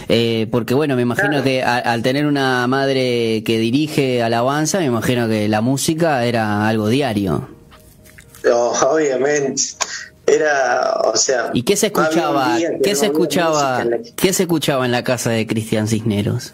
eh, 0.09 0.47
porque 0.51 0.73
bueno, 0.73 0.95
me 0.95 1.01
imagino 1.01 1.43
que 1.43 1.63
al 1.63 2.01
tener 2.01 2.25
una 2.25 2.65
madre 2.67 3.43
que 3.45 3.57
dirige 3.59 4.23
alabanza, 4.23 4.79
me 4.79 4.85
imagino 4.85 5.27
que 5.27 5.47
la 5.47 5.61
música 5.61 6.25
era 6.25 6.67
algo 6.67 6.87
diario. 6.87 7.49
obviamente. 8.43 9.63
Era, 10.25 10.99
o 11.05 11.15
sea. 11.15 11.51
¿Y 11.53 11.63
qué 11.63 11.77
se 11.77 11.87
escuchaba? 11.87 12.57
¿Qué 12.83 12.95
se 12.95 13.05
escuchaba? 13.05 13.85
¿Qué 14.17 14.33
se 14.33 14.43
escuchaba 14.43 14.85
en 14.85 14.91
la 14.91 15.03
casa 15.03 15.29
de 15.29 15.47
Cristian 15.47 15.87
Cisneros? 15.87 16.53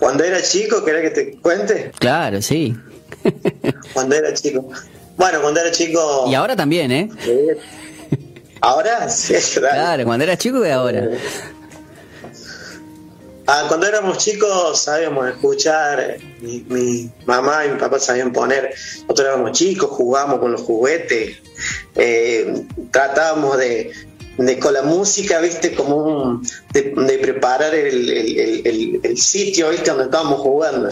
Cuando 0.00 0.24
era 0.24 0.42
chico, 0.42 0.84
¿querés 0.84 1.02
que 1.02 1.10
te 1.10 1.36
cuente? 1.36 1.92
Claro, 1.98 2.42
sí. 2.42 2.76
cuando 3.94 4.16
era 4.16 4.34
chico. 4.34 4.68
Bueno, 5.16 5.40
cuando 5.40 5.60
era 5.60 5.70
chico. 5.70 6.24
Y 6.28 6.34
ahora 6.34 6.56
también, 6.56 6.90
¿eh? 6.90 7.08
Ahora 8.60 9.08
sí, 9.08 9.34
claro. 9.58 9.74
Claro, 9.74 10.04
cuando 10.04 10.24
era 10.24 10.36
chico 10.36 10.66
y 10.66 10.70
ahora. 10.70 11.08
Ah, 13.46 13.66
cuando 13.68 13.86
éramos 13.86 14.18
chicos 14.18 14.80
sabíamos 14.80 15.28
escuchar, 15.28 16.16
mi, 16.40 17.10
mamá 17.26 17.66
y 17.66 17.72
mi 17.72 17.78
papá 17.78 17.98
sabían 17.98 18.32
poner, 18.32 18.74
nosotros 19.02 19.28
éramos 19.28 19.52
chicos, 19.52 19.90
jugábamos 19.90 20.38
con 20.38 20.52
los 20.52 20.62
juguetes, 20.62 21.36
eh, 21.94 22.64
tratábamos 22.90 23.58
de, 23.58 23.92
con 24.60 24.72
la 24.72 24.82
música, 24.82 25.40
viste, 25.40 25.74
como 25.74 25.96
un, 25.96 26.48
de, 26.72 27.18
preparar 27.18 27.74
el, 27.74 29.18
sitio, 29.18 29.68
viste, 29.68 29.90
donde 29.90 30.04
estábamos 30.04 30.40
jugando. 30.40 30.88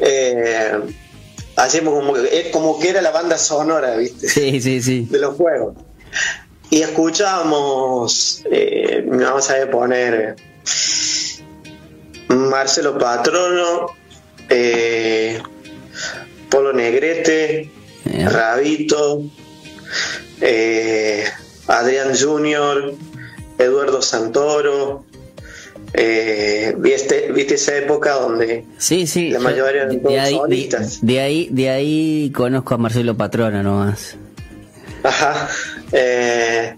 Eh, 0.00 0.80
hacíamos 1.54 1.94
como, 1.94 2.16
es 2.16 2.48
como 2.48 2.80
que 2.80 2.88
era 2.88 3.00
la 3.00 3.12
banda 3.12 3.38
sonora, 3.38 3.94
viste, 3.96 4.28
sí, 4.28 4.60
sí, 4.60 4.82
sí. 4.82 5.06
de 5.08 5.18
los 5.18 5.36
juegos. 5.36 5.76
Y 6.70 6.82
escuchábamos, 6.82 8.42
eh, 8.50 9.04
mi 9.06 9.18
mamá 9.18 9.40
sabía 9.40 9.70
poner 9.70 10.36
Marcelo 12.28 12.98
Patrono, 12.98 13.86
eh, 14.48 15.40
Polo 16.48 16.72
Negrete, 16.72 17.70
Rabito, 18.04 19.22
eh, 20.40 21.24
Adrián 21.68 22.14
Junior, 22.18 22.94
Eduardo 23.58 24.02
Santoro. 24.02 25.04
Eh, 25.94 26.74
¿viste, 26.78 27.30
¿Viste 27.32 27.54
esa 27.54 27.76
época 27.76 28.14
donde 28.14 28.64
sí, 28.78 29.06
sí, 29.06 29.28
la 29.28 29.40
mayoría 29.40 29.84
de, 29.84 29.98
de, 29.98 30.20
ahí, 30.20 30.40
de, 31.02 31.20
ahí, 31.20 31.48
de 31.50 31.68
ahí 31.68 32.32
conozco 32.34 32.74
a 32.74 32.78
Marcelo 32.78 33.14
Patrono 33.14 33.62
nomás. 33.62 34.16
Ajá. 35.02 35.48
Eh, 35.92 36.74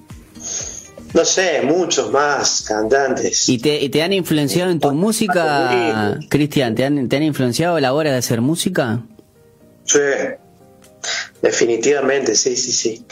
no 1.14 1.24
sé, 1.24 1.62
muchos 1.62 2.10
más 2.10 2.64
cantantes. 2.66 3.48
¿Y 3.48 3.58
te, 3.58 3.88
te 3.88 4.02
han 4.02 4.12
influenciado 4.12 4.72
en 4.72 4.80
tu 4.80 4.92
música, 4.92 6.18
Cristian? 6.28 6.74
¿te 6.74 6.84
han, 6.84 7.08
¿Te 7.08 7.16
han 7.16 7.22
influenciado 7.22 7.76
a 7.76 7.80
la 7.80 7.94
hora 7.94 8.10
de 8.10 8.18
hacer 8.18 8.40
música? 8.40 9.00
Sí, 9.84 10.00
definitivamente, 11.40 12.34
sí, 12.34 12.56
sí, 12.56 12.72
sí. 12.72 13.06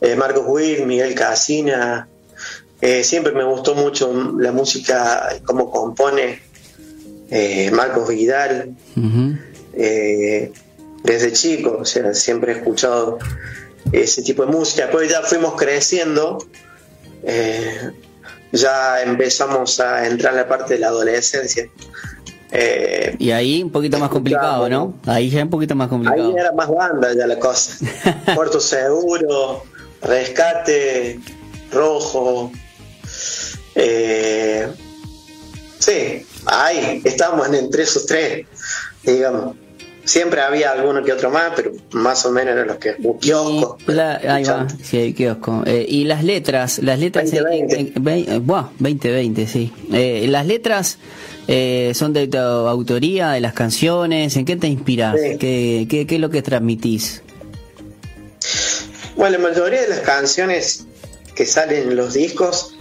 Eh, 0.00 0.14
Marcos 0.14 0.44
Witt, 0.46 0.84
Miguel 0.86 1.16
Casina. 1.16 2.08
Eh, 2.80 3.02
siempre 3.02 3.32
me 3.32 3.42
gustó 3.42 3.74
mucho 3.74 4.36
la 4.38 4.52
música, 4.52 5.28
cómo 5.44 5.68
compone 5.68 6.40
eh, 7.28 7.72
Marcos 7.72 8.08
Vidal. 8.08 8.76
desde 11.02 11.32
chico, 11.32 11.78
o 11.80 11.84
sea, 11.84 12.14
siempre 12.14 12.52
he 12.52 12.56
escuchado 12.58 13.18
ese 13.90 14.22
tipo 14.22 14.46
de 14.46 14.52
música. 14.52 14.84
Después 14.84 15.10
ya 15.10 15.22
fuimos 15.22 15.56
creciendo 15.56 16.38
eh, 17.22 17.90
ya 18.52 19.02
empezamos 19.02 19.78
a 19.80 20.06
entrar 20.06 20.32
en 20.32 20.40
la 20.40 20.48
parte 20.48 20.74
de 20.74 20.80
la 20.80 20.88
adolescencia. 20.88 21.68
Eh, 22.50 23.14
y 23.18 23.30
ahí 23.30 23.62
un 23.62 23.70
poquito 23.70 23.98
más 23.98 24.08
complicado, 24.08 24.68
¿no? 24.68 24.94
Ahí 25.06 25.28
ya 25.28 25.42
un 25.42 25.50
poquito 25.50 25.74
más 25.74 25.88
complicado. 25.88 26.28
Ahí 26.28 26.34
era 26.36 26.52
más 26.52 26.68
banda 26.68 27.12
ya 27.14 27.26
la 27.26 27.38
cosa. 27.38 27.84
Puerto 28.34 28.58
Seguro, 28.60 29.64
Rescate, 30.02 31.20
Rojo. 31.70 32.50
Eh, 33.74 34.68
sí, 35.78 36.26
ahí 36.46 37.02
estamos 37.04 37.48
entre 37.52 37.82
esos 37.82 38.06
tres, 38.06 38.46
digamos. 39.02 39.56
Siempre 40.08 40.40
había 40.40 40.70
alguno 40.70 41.04
que 41.04 41.12
otro 41.12 41.30
más, 41.30 41.52
pero 41.54 41.70
más 41.90 42.24
o 42.24 42.32
menos 42.32 42.54
eran 42.54 42.66
los 42.66 42.78
que. 42.78 42.96
Un 42.98 43.18
kiosco. 43.18 43.76
ahí 44.26 44.42
va, 44.42 44.66
sí, 44.82 45.12
kiosco. 45.12 45.64
Eh, 45.66 45.84
y 45.86 46.04
las 46.04 46.24
letras, 46.24 46.78
las 46.78 46.98
letras. 46.98 47.30
2020. 47.30 48.40
2020, 48.78 49.46
sí. 49.46 49.70
Eh, 49.92 50.24
las 50.30 50.46
letras 50.46 50.96
eh, 51.46 51.92
son 51.94 52.14
de 52.14 52.26
tu 52.26 52.38
autoría, 52.38 53.32
de 53.32 53.42
las 53.42 53.52
canciones. 53.52 54.34
¿En 54.38 54.46
qué 54.46 54.56
te 54.56 54.66
inspiras? 54.66 55.14
¿Qué, 55.38 55.86
qué, 55.90 56.06
es 56.08 56.20
lo 56.20 56.30
que 56.30 56.40
transmitís? 56.40 57.20
Bueno, 59.14 59.36
la 59.36 59.50
mayoría 59.50 59.82
de 59.82 59.88
las 59.88 60.00
canciones 60.00 60.86
que 61.34 61.44
salen 61.44 61.90
en 61.90 61.96
los 61.96 62.14
discos 62.14 62.74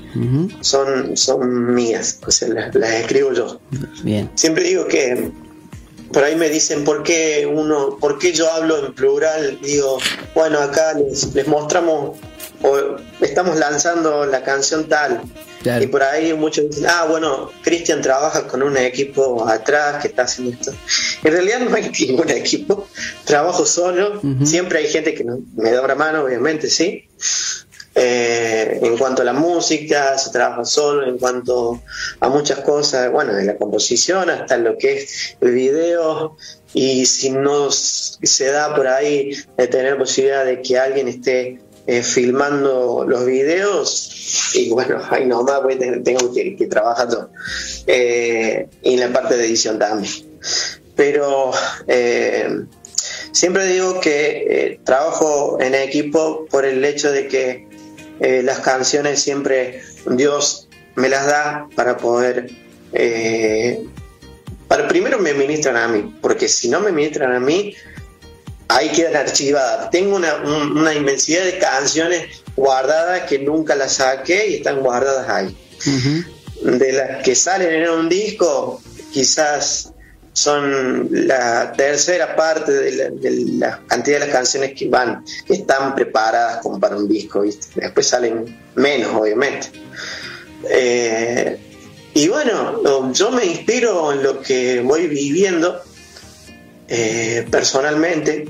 son, 0.61 1.17
son 1.17 1.75
mías, 1.75 2.21
o 2.25 2.31
sea, 2.31 2.47
las, 2.47 2.73
las 2.73 2.91
escribo 2.91 3.33
yo. 3.33 3.59
Bien. 4.01 4.31
Siempre 4.35 4.63
digo 4.63 4.87
que 4.87 5.29
por 6.11 6.23
ahí 6.23 6.35
me 6.35 6.49
dicen 6.49 6.83
por 6.83 7.03
qué 7.03 7.49
uno, 7.51 7.97
por 7.99 8.17
qué 8.17 8.31
yo 8.31 8.51
hablo 8.51 8.85
en 8.85 8.93
plural, 8.93 9.59
digo, 9.61 9.99
bueno, 10.33 10.59
acá 10.59 10.93
les, 10.93 11.47
mostramos 11.47 12.17
o 12.61 12.97
estamos 13.21 13.57
lanzando 13.57 14.25
la 14.25 14.43
canción 14.43 14.87
tal. 14.87 15.21
Y 15.81 15.87
por 15.87 16.01
ahí 16.01 16.33
muchos 16.33 16.69
dicen, 16.69 16.85
ah, 16.87 17.05
bueno, 17.09 17.51
Cristian 17.61 18.01
trabaja 18.01 18.47
con 18.47 18.63
un 18.63 18.77
equipo 18.77 19.45
atrás 19.47 20.01
que 20.01 20.07
está 20.07 20.21
haciendo 20.23 20.53
esto. 20.53 20.71
En 21.23 21.31
realidad 21.33 21.59
no 21.59 21.75
hay 21.75 21.91
ningún 21.99 22.29
equipo, 22.29 22.87
trabajo 23.25 23.65
solo, 23.65 24.21
siempre 24.45 24.79
hay 24.79 24.87
gente 24.87 25.13
que 25.13 25.25
me 25.55 25.71
da 25.71 25.81
una 25.81 25.95
mano, 25.95 26.23
obviamente, 26.23 26.69
sí. 26.69 27.09
Eh, 27.99 28.77
en 28.83 28.95
cuanto 28.95 29.23
a 29.23 29.25
la 29.25 29.33
música, 29.33 30.19
se 30.19 30.29
trabaja 30.29 30.63
solo, 30.65 31.07
en 31.07 31.17
cuanto 31.17 31.81
a 32.19 32.29
muchas 32.29 32.59
cosas, 32.59 33.11
bueno, 33.11 33.33
de 33.33 33.43
la 33.43 33.57
composición 33.57 34.29
hasta 34.29 34.55
lo 34.57 34.77
que 34.77 34.97
es 34.97 35.35
el 35.41 35.51
video, 35.51 36.37
y 36.75 37.07
si 37.07 37.31
no 37.31 37.71
se 37.71 38.51
da 38.51 38.75
por 38.75 38.87
ahí 38.87 39.31
de 39.57 39.67
tener 39.67 39.97
posibilidad 39.97 40.45
de 40.45 40.61
que 40.61 40.77
alguien 40.77 41.07
esté 41.07 41.59
eh, 41.87 42.03
filmando 42.03 43.03
los 43.07 43.25
videos, 43.25 44.51
y 44.53 44.69
bueno, 44.69 45.01
ahí 45.09 45.25
nomás 45.25 45.61
pues, 45.63 45.79
tengo 46.03 46.31
que, 46.31 46.67
trabajar 46.69 47.09
todo. 47.09 47.31
Eh, 47.87 48.67
y 48.83 48.93
en 48.93 48.99
la 48.99 49.11
parte 49.11 49.37
de 49.37 49.45
edición 49.45 49.79
también. 49.79 50.13
Pero 50.95 51.51
siempre 53.31 53.65
digo 53.65 53.99
que 54.01 54.79
trabajo 54.83 55.57
en 55.59 55.73
equipo 55.73 56.45
por 56.45 56.63
el 56.63 56.85
hecho 56.85 57.11
de 57.11 57.27
que 57.27 57.67
eh, 58.19 58.41
las 58.43 58.59
canciones 58.59 59.21
siempre 59.21 59.81
Dios 60.09 60.67
me 60.95 61.09
las 61.09 61.25
da 61.25 61.67
para 61.75 61.97
poder... 61.97 62.49
Eh, 62.93 63.83
para, 64.67 64.87
primero 64.87 65.19
me 65.19 65.33
ministran 65.33 65.77
a 65.77 65.87
mí, 65.87 66.17
porque 66.21 66.49
si 66.49 66.67
no 66.67 66.79
me 66.79 66.91
ministran 66.91 67.33
a 67.33 67.39
mí, 67.39 67.73
ahí 68.67 68.89
quedan 68.89 69.15
archivadas. 69.15 69.89
Tengo 69.91 70.15
una, 70.15 70.93
inmensidad 70.93 71.43
de 71.43 71.57
canciones 71.57 72.41
guardadas 72.55 73.23
que 73.29 73.39
nunca 73.39 73.75
las 73.75 73.95
saqué 73.95 74.49
y 74.49 74.55
están 74.55 74.81
guardadas 74.81 75.29
ahí. 75.29 75.57
De 76.63 76.91
las 76.91 77.23
que 77.23 77.35
salen 77.35 77.83
en 77.83 77.89
un 77.89 78.09
disco, 78.09 78.81
quizás 79.13 79.93
son 80.37 81.09
la 81.09 81.73
tercera 81.73 82.35
parte 82.35 82.71
de 82.71 83.09
la, 83.57 83.81
cantidad 83.87 84.19
de 84.19 84.27
las 84.27 84.35
canciones 84.35 84.73
que 84.77 84.87
van, 84.87 85.25
que 85.47 85.53
están 85.53 85.95
preparadas 85.95 86.61
como 86.61 86.79
para 86.79 86.95
un 86.95 87.07
disco, 87.07 87.43
después 87.73 88.05
salen 88.05 88.55
menos, 88.75 89.15
obviamente. 89.15 89.69
Eh, 90.69 91.57
y 92.13 92.27
bueno, 92.27 93.11
yo 93.13 93.31
me 93.31 93.45
inspiro 93.45 94.11
en 94.11 94.21
lo 94.21 94.39
que 94.39 94.79
voy 94.81 95.07
viviendo 95.07 95.81
eh, 96.87 97.47
personalmente, 97.49 98.47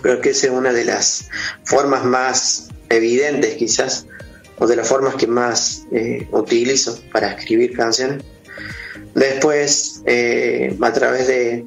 creo 0.00 0.20
que 0.20 0.30
esa 0.30 0.46
es 0.46 0.52
una 0.52 0.72
de 0.72 0.84
las 0.84 1.28
formas 1.64 2.04
más 2.04 2.68
evidentes 2.88 3.56
quizás, 3.56 4.06
o 4.60 4.66
de 4.68 4.76
las 4.76 4.86
formas 4.86 5.16
que 5.16 5.26
más 5.26 5.86
eh, 5.90 6.28
utilizo 6.30 7.00
para 7.10 7.32
escribir 7.32 7.76
canciones. 7.76 8.22
Después, 9.14 10.02
eh, 10.06 10.76
a 10.80 10.92
través 10.92 11.26
de, 11.26 11.66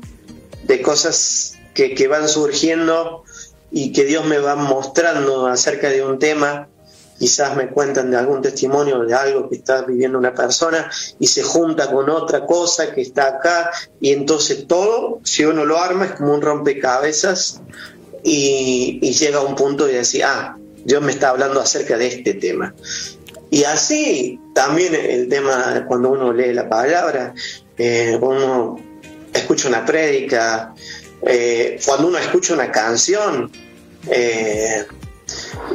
cosas 0.81 1.55
que, 1.73 2.07
van 2.07 2.27
surgiendo 2.27 3.23
y 3.71 3.91
que 3.91 4.05
Dios 4.05 4.25
me 4.25 4.39
va 4.39 4.55
mostrando 4.55 5.47
acerca 5.47 5.89
de 5.89 6.03
un 6.03 6.19
tema, 6.19 6.69
quizás 7.19 7.55
me 7.55 7.69
cuentan 7.69 8.11
de 8.11 8.17
algún 8.17 8.41
testimonio 8.41 8.99
de 8.99 9.13
algo 9.13 9.49
que 9.49 9.55
está 9.55 9.83
viviendo 9.83 10.17
una 10.17 10.33
persona 10.33 10.89
y 11.19 11.27
se 11.27 11.43
junta 11.43 11.91
con 11.91 12.09
otra 12.09 12.45
cosa 12.45 12.91
que 12.91 13.01
está 13.01 13.27
acá 13.27 13.71
y 14.01 14.11
entonces 14.11 14.67
todo, 14.67 15.19
si 15.23 15.45
uno 15.45 15.63
lo 15.65 15.77
arma, 15.77 16.05
es 16.05 16.11
como 16.13 16.33
un 16.33 16.41
rompecabezas 16.41 17.61
y, 18.23 18.99
y 19.01 19.13
llega 19.13 19.39
a 19.39 19.43
un 19.43 19.55
punto 19.55 19.85
de 19.85 19.93
decir, 19.93 20.23
ah, 20.23 20.57
Dios 20.83 21.01
me 21.01 21.11
está 21.11 21.29
hablando 21.29 21.61
acerca 21.61 21.97
de 21.97 22.07
este 22.07 22.33
tema. 22.33 22.73
Y 23.53 23.65
así 23.65 24.39
también 24.55 24.95
el 24.95 25.29
tema, 25.29 25.85
cuando 25.87 26.09
uno 26.09 26.33
lee 26.33 26.53
la 26.53 26.67
palabra, 26.67 27.35
eh, 27.77 28.17
uno 28.19 28.79
escucha 29.31 29.67
una 29.67 29.85
prédica, 29.85 30.73
eh, 31.21 31.79
cuando 31.85 32.07
uno 32.07 32.17
escucha 32.17 32.55
una 32.55 32.71
canción, 32.71 33.51
eh, 34.09 34.87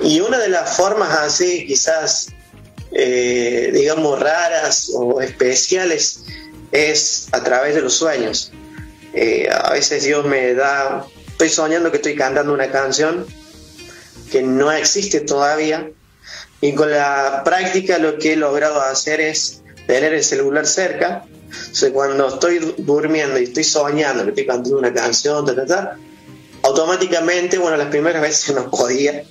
y 0.02 0.18
una 0.18 0.38
de 0.40 0.48
las 0.48 0.76
formas 0.76 1.20
así 1.20 1.68
quizás, 1.68 2.32
digamos, 2.90 4.18
raras 4.18 4.90
o 4.92 5.20
especiales 5.20 6.24
es 6.72 7.28
a 7.30 7.44
través 7.44 7.76
de 7.76 7.82
los 7.82 7.94
sueños. 7.94 8.50
a 9.52 9.70
veces 9.70 10.02
Dios 10.02 10.26
me 10.26 10.52
da, 10.54 11.06
estoy 11.28 11.48
soñando 11.48 11.92
que 11.92 11.98
estoy 11.98 12.16
cantando 12.16 12.52
una 12.52 12.72
canción 12.72 13.24
que 14.32 14.42
no 14.42 14.72
existe 14.72 15.20
todavía, 15.20 15.92
y 16.60 16.72
con 16.74 16.90
la 16.90 17.42
práctica 17.44 17.98
lo 17.98 18.18
que 18.18 18.32
he 18.32 18.36
logrado 18.36 18.80
hacer 18.80 19.20
es 19.20 19.62
tener 19.86 20.12
el 20.12 20.24
celular 20.24 20.66
cerca 20.66 21.24
Entonces, 21.48 21.90
cuando 21.92 22.28
estoy 22.28 22.74
durmiendo 22.78 23.38
y 23.38 23.44
estoy 23.44 23.64
soñando 23.64 24.24
que 24.24 24.30
estoy 24.30 24.46
cantando 24.46 24.78
una 24.78 24.92
canción, 24.92 25.46
ta, 25.46 25.54
ta, 25.54 25.66
ta, 25.66 25.96
automáticamente, 26.62 27.58
bueno, 27.58 27.76
las 27.76 27.88
primeras 27.88 28.22
veces 28.28 28.54
no 28.54 28.70
podía. 28.70 29.22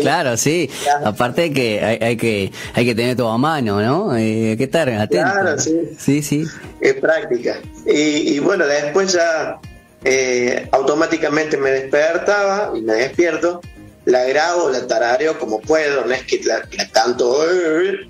claro, 0.00 0.36
sí. 0.36 0.70
Aparte 1.04 1.42
de 1.42 1.52
que 1.52 1.98
hay, 2.00 2.16
que 2.16 2.52
hay 2.72 2.84
que 2.84 2.94
tener 2.94 3.16
todo 3.16 3.30
a 3.30 3.38
mano, 3.38 3.80
¿no? 3.80 4.16
Eh, 4.16 4.50
hay 4.50 4.56
que 4.56 4.64
estar 4.64 4.88
atento. 4.88 5.30
Claro, 5.32 5.58
sí. 5.58 5.90
Sí, 5.98 6.22
sí. 6.22 6.44
Es 6.80 6.94
práctica. 6.94 7.60
Y, 7.86 8.38
bueno, 8.38 8.66
después 8.66 9.12
ya 9.12 9.58
eh, 10.04 10.68
automáticamente 10.72 11.56
me 11.56 11.70
despertaba 11.70 12.72
y 12.76 12.82
me 12.82 12.94
despierto. 12.94 13.60
La 14.04 14.24
grabo, 14.24 14.68
la 14.70 14.86
tarareo 14.86 15.38
como 15.38 15.60
puedo, 15.60 16.04
no 16.04 16.12
es 16.12 16.24
que 16.24 16.40
la, 16.44 16.62
canto, 16.92 17.38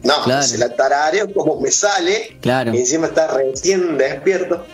no, 0.03 0.27
la 0.27 0.69
tarareo 0.75 1.33
como 1.33 1.61
me 1.61 1.71
sale, 1.71 2.37
claro. 2.41 2.75
y 2.75 2.79
encima 2.79 3.07
está 3.07 3.29
recién 3.29 3.97
despierto. 3.97 4.65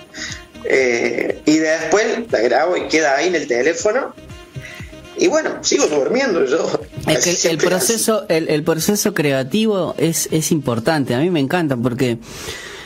Eh, 0.65 1.41
y 1.47 1.57
después 1.59 2.31
la 2.31 2.41
grabo 2.41 2.77
y 2.77 2.89
queda 2.89 3.17
ahí 3.17 3.29
en 3.29 3.35
el 3.35 3.47
teléfono. 3.47 4.15
Y 5.19 5.29
bueno, 5.29 5.63
sigo 5.63 5.87
durmiendo 5.87 6.47
yo. 6.47 6.67
el 7.07 7.59
proceso, 7.59 8.25
el, 8.29 8.63
proceso 8.63 9.13
creativo 9.13 9.95
es, 9.99 10.29
es 10.31 10.51
importante. 10.51 11.15
A 11.15 11.19
mí 11.19 11.31
me 11.31 11.41
encanta 11.41 11.77
porque 11.77 12.19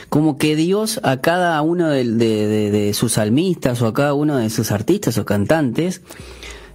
como 0.09 0.37
que 0.37 0.55
Dios 0.55 0.99
a 1.03 1.19
cada 1.19 1.61
uno 1.61 1.89
de, 1.89 2.91
sus 2.93 3.13
salmistas 3.13 3.81
o 3.81 3.87
a 3.87 3.93
cada 3.93 4.13
uno 4.13 4.37
de 4.37 4.49
sus 4.49 4.71
artistas 4.71 5.17
o 5.17 5.25
cantantes 5.25 6.01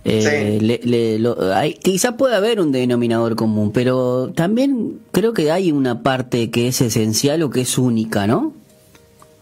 eh, 0.05 0.59
le, 0.61 1.75
quizá 1.83 2.17
pueda 2.17 2.39
haber 2.39 2.61
un 2.61 2.73
denominador 2.73 3.37
común, 3.37 3.73
pero 3.73 4.33
también 4.35 5.01
creo 5.13 5.35
que 5.35 5.51
hay 5.51 5.73
una 5.73 6.03
parte 6.03 6.51
que 6.51 6.69
es 6.69 6.81
esencial 6.81 7.43
o 7.43 7.51
que 7.51 7.63
es 7.63 7.77
única, 7.77 8.27
¿no? 8.27 8.55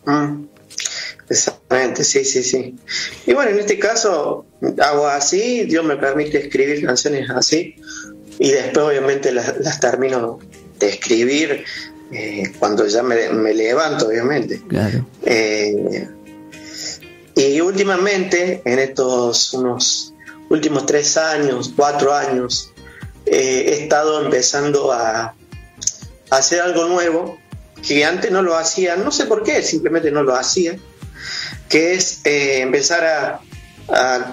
Mm. 0.05 0.47
Exactamente, 1.31 2.05
sí, 2.05 2.25
sí, 2.25 2.43
sí. 2.43 2.75
Y 3.27 3.35
bueno, 3.35 3.51
en 3.51 3.59
este 3.59 3.79
caso 3.79 4.47
hago 4.83 5.07
así, 5.07 5.65
Dios 5.65 5.85
me 5.85 5.97
permite 5.97 6.39
escribir 6.39 6.85
canciones 6.85 7.29
así 7.31 7.77
y 8.39 8.51
después 8.51 8.87
obviamente 8.87 9.31
las, 9.31 9.79
termino 9.79 10.39
de 10.79 10.89
escribir 10.89 11.65
eh, 12.13 12.53
cuando 12.59 12.87
ya 12.87 13.03
me, 13.03 13.53
levanto, 13.53 14.09
obviamente. 14.09 14.63
Claro. 14.67 15.07
Eh, 15.25 16.09
y 17.37 17.61
últimamente, 17.61 18.63
en 18.65 18.79
estos 18.79 19.53
unos 19.53 20.15
últimos 20.49 20.87
tres 20.87 21.17
años, 21.17 21.73
cuatro 21.75 22.15
años, 22.15 22.73
eh, 23.27 23.67
he 23.69 23.83
estado 23.83 24.25
empezando 24.25 24.93
a, 24.93 25.21
a 25.23 25.35
hacer 26.31 26.61
algo 26.61 26.87
nuevo 26.87 27.39
que 27.87 28.05
antes 28.05 28.31
no 28.31 28.43
lo 28.43 28.57
hacía, 28.57 28.97
no 28.97 29.11
sé 29.11 29.27
por 29.27 29.43
qué, 29.43 29.63
simplemente 29.63 30.11
no 30.11 30.23
lo 30.23 30.35
hacía 30.35 30.79
que 31.69 31.95
es 31.95 32.21
eh, 32.25 32.61
empezar 32.61 33.05
a, 33.05 33.41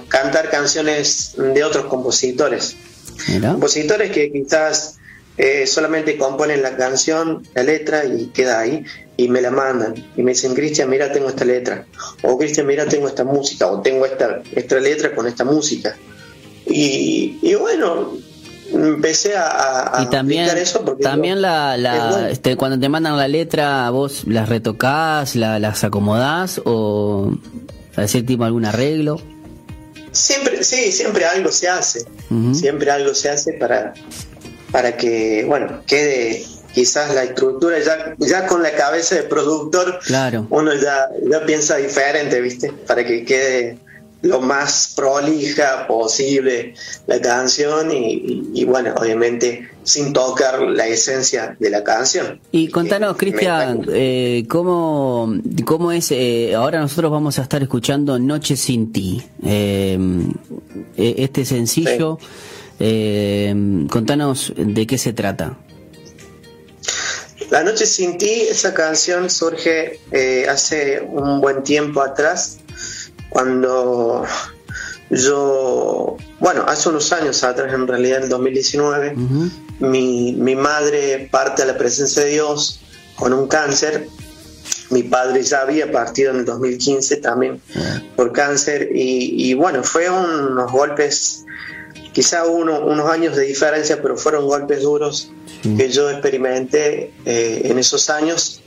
cantar 0.10 0.50
canciones 0.50 1.34
de 1.38 1.64
otros 1.64 1.86
compositores. 1.86 2.76
Compositores 3.42 4.12
que 4.12 4.30
quizás 4.30 4.98
eh, 5.38 5.68
solamente 5.68 6.18
componen 6.18 6.62
la 6.62 6.78
canción, 6.78 7.44
la 7.54 7.64
letra 7.64 8.06
y 8.06 8.28
queda 8.28 8.60
ahí 8.60 8.86
y 9.18 9.28
me 9.28 9.42
la 9.42 9.52
mandan 9.52 9.94
y 10.16 10.24
me 10.24 10.32
dicen, 10.32 10.54
Cristian, 10.54 10.90
mira, 10.90 11.12
tengo 11.12 11.30
esta 11.30 11.46
letra, 11.46 11.86
o 12.24 12.38
Cristian, 12.38 12.68
mira, 12.68 12.86
tengo 12.86 13.08
esta 13.08 13.24
música, 13.24 13.68
o 13.68 13.82
tengo 13.82 14.06
esta, 14.06 14.42
esta 14.54 14.80
letra 14.80 15.14
con 15.14 15.28
esta 15.28 15.44
música. 15.44 15.96
Y, 16.66 17.38
y 17.42 17.54
bueno, 17.56 18.14
empecé 18.74 19.36
a, 19.38 20.00
y 20.02 20.10
también 20.10 20.58
eso 20.58 20.84
porque 20.84 21.04
también 21.04 21.42
la, 21.42 22.30
este, 22.30 22.56
cuando 22.56 22.80
te 22.80 22.90
mandan 22.90 23.18
la 23.18 23.28
letra 23.28 23.90
vos 23.92 24.24
las 24.26 24.50
retocás 24.50 25.36
la, 25.36 25.60
las 25.60 25.84
acomodás 25.84 26.62
o 26.66 27.32
hacer 27.96 28.26
tipo 28.26 28.44
algún 28.44 28.66
arreglo 28.66 29.22
siempre 30.12 30.64
sí 30.64 30.92
siempre 30.92 31.26
algo 31.26 31.52
se 31.52 31.70
hace 31.70 32.06
siempre 32.54 32.90
algo 32.90 33.14
se 33.14 33.30
hace 33.30 33.54
para 33.54 33.94
para 34.76 34.98
que 34.98 35.46
bueno 35.48 35.84
quede 35.88 36.44
quizás 36.74 37.16
la 37.16 37.24
estructura 37.24 37.80
ya 37.80 38.14
ya 38.20 38.46
con 38.46 38.62
la 38.62 38.74
cabeza 38.74 39.16
de 39.16 39.24
productor 39.24 40.00
claro 40.06 40.48
uno 40.50 40.74
ya 40.74 41.08
ya 41.32 41.46
piensa 41.46 41.78
diferente 41.78 42.42
viste 42.42 42.74
para 42.86 43.06
que 43.06 43.24
quede 43.24 43.78
lo 44.22 44.42
más 44.42 44.92
prolija 44.94 45.88
posible 45.88 46.74
la 47.08 47.22
canción 47.22 47.92
y, 47.92 48.66
bueno, 48.66 48.96
obviamente 48.98 49.70
sin 49.84 50.14
tocar 50.14 50.62
la 50.62 50.88
esencia 50.88 51.56
de 51.60 51.70
la 51.70 51.84
canción. 51.84 52.40
Y 52.52 52.70
contanos, 52.70 53.18
Cristian, 53.18 53.86
eh, 53.88 54.46
¿cómo, 54.50 55.32
¿cómo 55.66 55.92
es? 55.92 56.12
Eh, 56.12 56.56
ahora 56.56 56.80
nosotros 56.80 57.12
vamos 57.12 57.38
a 57.38 57.44
estar 57.44 57.62
escuchando 57.62 58.18
Noche 58.18 58.56
sin 58.56 58.92
ti. 58.92 59.22
Eh, 59.44 60.00
e, 60.98 61.16
este 61.20 61.46
sencillo, 61.46 62.18
contanos 63.90 64.54
de 64.56 64.88
qué 64.88 64.98
se 64.98 65.14
trata. 65.14 65.58
La 67.52 67.64
Noche 67.64 67.86
sin 67.86 68.18
ti, 68.18 68.48
esa 68.50 68.74
canción 68.74 69.30
surge 69.30 70.00
hace 70.50 71.02
un 71.02 71.42
buen 71.42 71.64
tiempo 71.64 72.02
atrás 72.02 72.58
cuando 73.30 74.26
yo, 75.10 76.18
bueno, 76.40 76.66
hace 76.68 76.90
unos 76.90 77.12
años 77.14 77.44
atrás, 77.44 77.74
en 77.74 77.88
realidad 77.88 78.24
en 78.24 78.30
2019, 78.30 79.16
mi, 79.80 80.34
mi 80.34 80.56
madre 80.56 81.28
parte 81.32 81.62
a 81.62 81.66
la 81.66 81.78
presencia 81.78 82.24
de 82.24 82.30
Dios 82.30 82.82
con 83.16 83.34
un 83.34 83.48
cáncer. 83.48 84.08
Mi 84.90 85.04
padre 85.04 85.42
ya 85.44 85.62
había 85.62 85.92
partido 85.92 86.32
en 86.32 86.40
el 86.40 86.46
2015 86.46 87.18
también 87.18 87.60
por 88.16 88.32
cáncer 88.32 88.90
y, 88.94 89.54
bueno, 89.56 89.84
fue 89.84 90.10
unos 90.10 90.72
golpes, 90.72 91.44
quizá 92.16 92.46
uno, 92.46 92.80
unos 92.80 93.12
años 93.12 93.36
de 93.36 93.44
diferencia, 93.44 94.02
pero 94.02 94.16
fueron 94.16 94.48
golpes 94.48 94.84
duros 94.84 95.32
que 95.78 95.90
yo 95.90 96.10
experimenté 96.10 97.12
eh, 97.26 97.64
en 97.66 97.78
esos 97.78 98.10
años. 98.10 98.62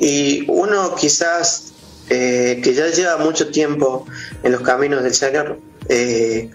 Y 0.00 0.44
uno 0.46 0.94
quizás 0.94 1.72
eh, 2.08 2.60
que 2.62 2.74
ya 2.74 2.86
lleva 2.86 3.16
mucho 3.16 3.50
tiempo 3.50 4.06
en 4.44 4.52
los 4.52 4.60
caminos 4.60 5.02
del 5.02 5.12
Señor, 5.12 5.58
eh, 5.88 6.50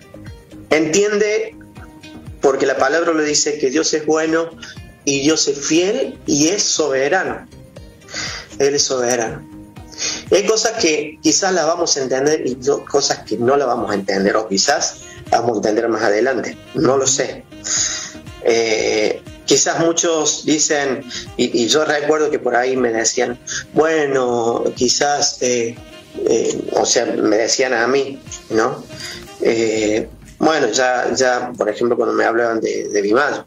entiende, 0.70 1.58
porque 2.40 2.66
la 2.68 2.78
palabra 2.78 3.14
le 3.14 3.26
dice 3.26 3.58
que 3.58 3.70
Dios 3.70 3.94
es 3.94 4.06
bueno 4.06 4.50
y 5.04 5.24
Dios 5.24 5.50
es 5.50 5.60
fiel 5.60 6.18
y 6.26 6.48
es 6.48 6.64
soberano. 6.64 7.46
Él 8.60 8.76
es 8.76 8.84
soberano. 8.84 9.46
hay 10.32 10.46
cosas 10.46 10.72
que 10.82 11.20
quizás 11.22 11.52
las 11.52 11.66
vamos 11.66 11.98
a 11.98 12.02
entender 12.02 12.44
y 12.46 12.56
cosas 12.90 13.20
que 13.26 13.36
no 13.36 13.58
las 13.58 13.68
vamos 13.68 13.92
a 13.92 13.96
entender, 13.96 14.38
o 14.38 14.48
quizás 14.48 15.02
vamos 15.38 15.54
a 15.54 15.56
entender 15.58 15.90
más 15.90 16.04
adelante, 16.04 16.58
no 16.76 16.98
lo 16.98 17.08
sé. 17.08 17.44
Eh, 18.44 19.22
quizás 19.46 19.80
muchos 19.80 20.46
dicen, 20.46 21.04
y, 21.38 21.68
yo 21.68 21.86
recuerdo 21.86 22.30
que 22.30 22.40
por 22.40 22.56
ahí 22.56 22.76
me 22.78 22.92
decían, 22.92 23.40
bueno, 23.74 24.64
quizás, 24.76 25.42
eh, 25.42 25.76
eh, 26.26 26.62
o 26.74 26.86
sea, 26.86 27.06
me 27.06 27.38
decían 27.38 27.74
a 27.74 27.88
mí, 27.88 28.20
¿no? 28.50 28.84
Eh, 29.42 30.08
bueno, 30.40 30.68
ya, 30.70 31.14
ya, 31.14 31.52
por 31.58 31.70
ejemplo, 31.70 31.96
cuando 31.96 32.14
me 32.14 32.26
hablaban 32.26 32.60
de, 32.60 33.02
mi 33.02 33.14
madre, 33.14 33.44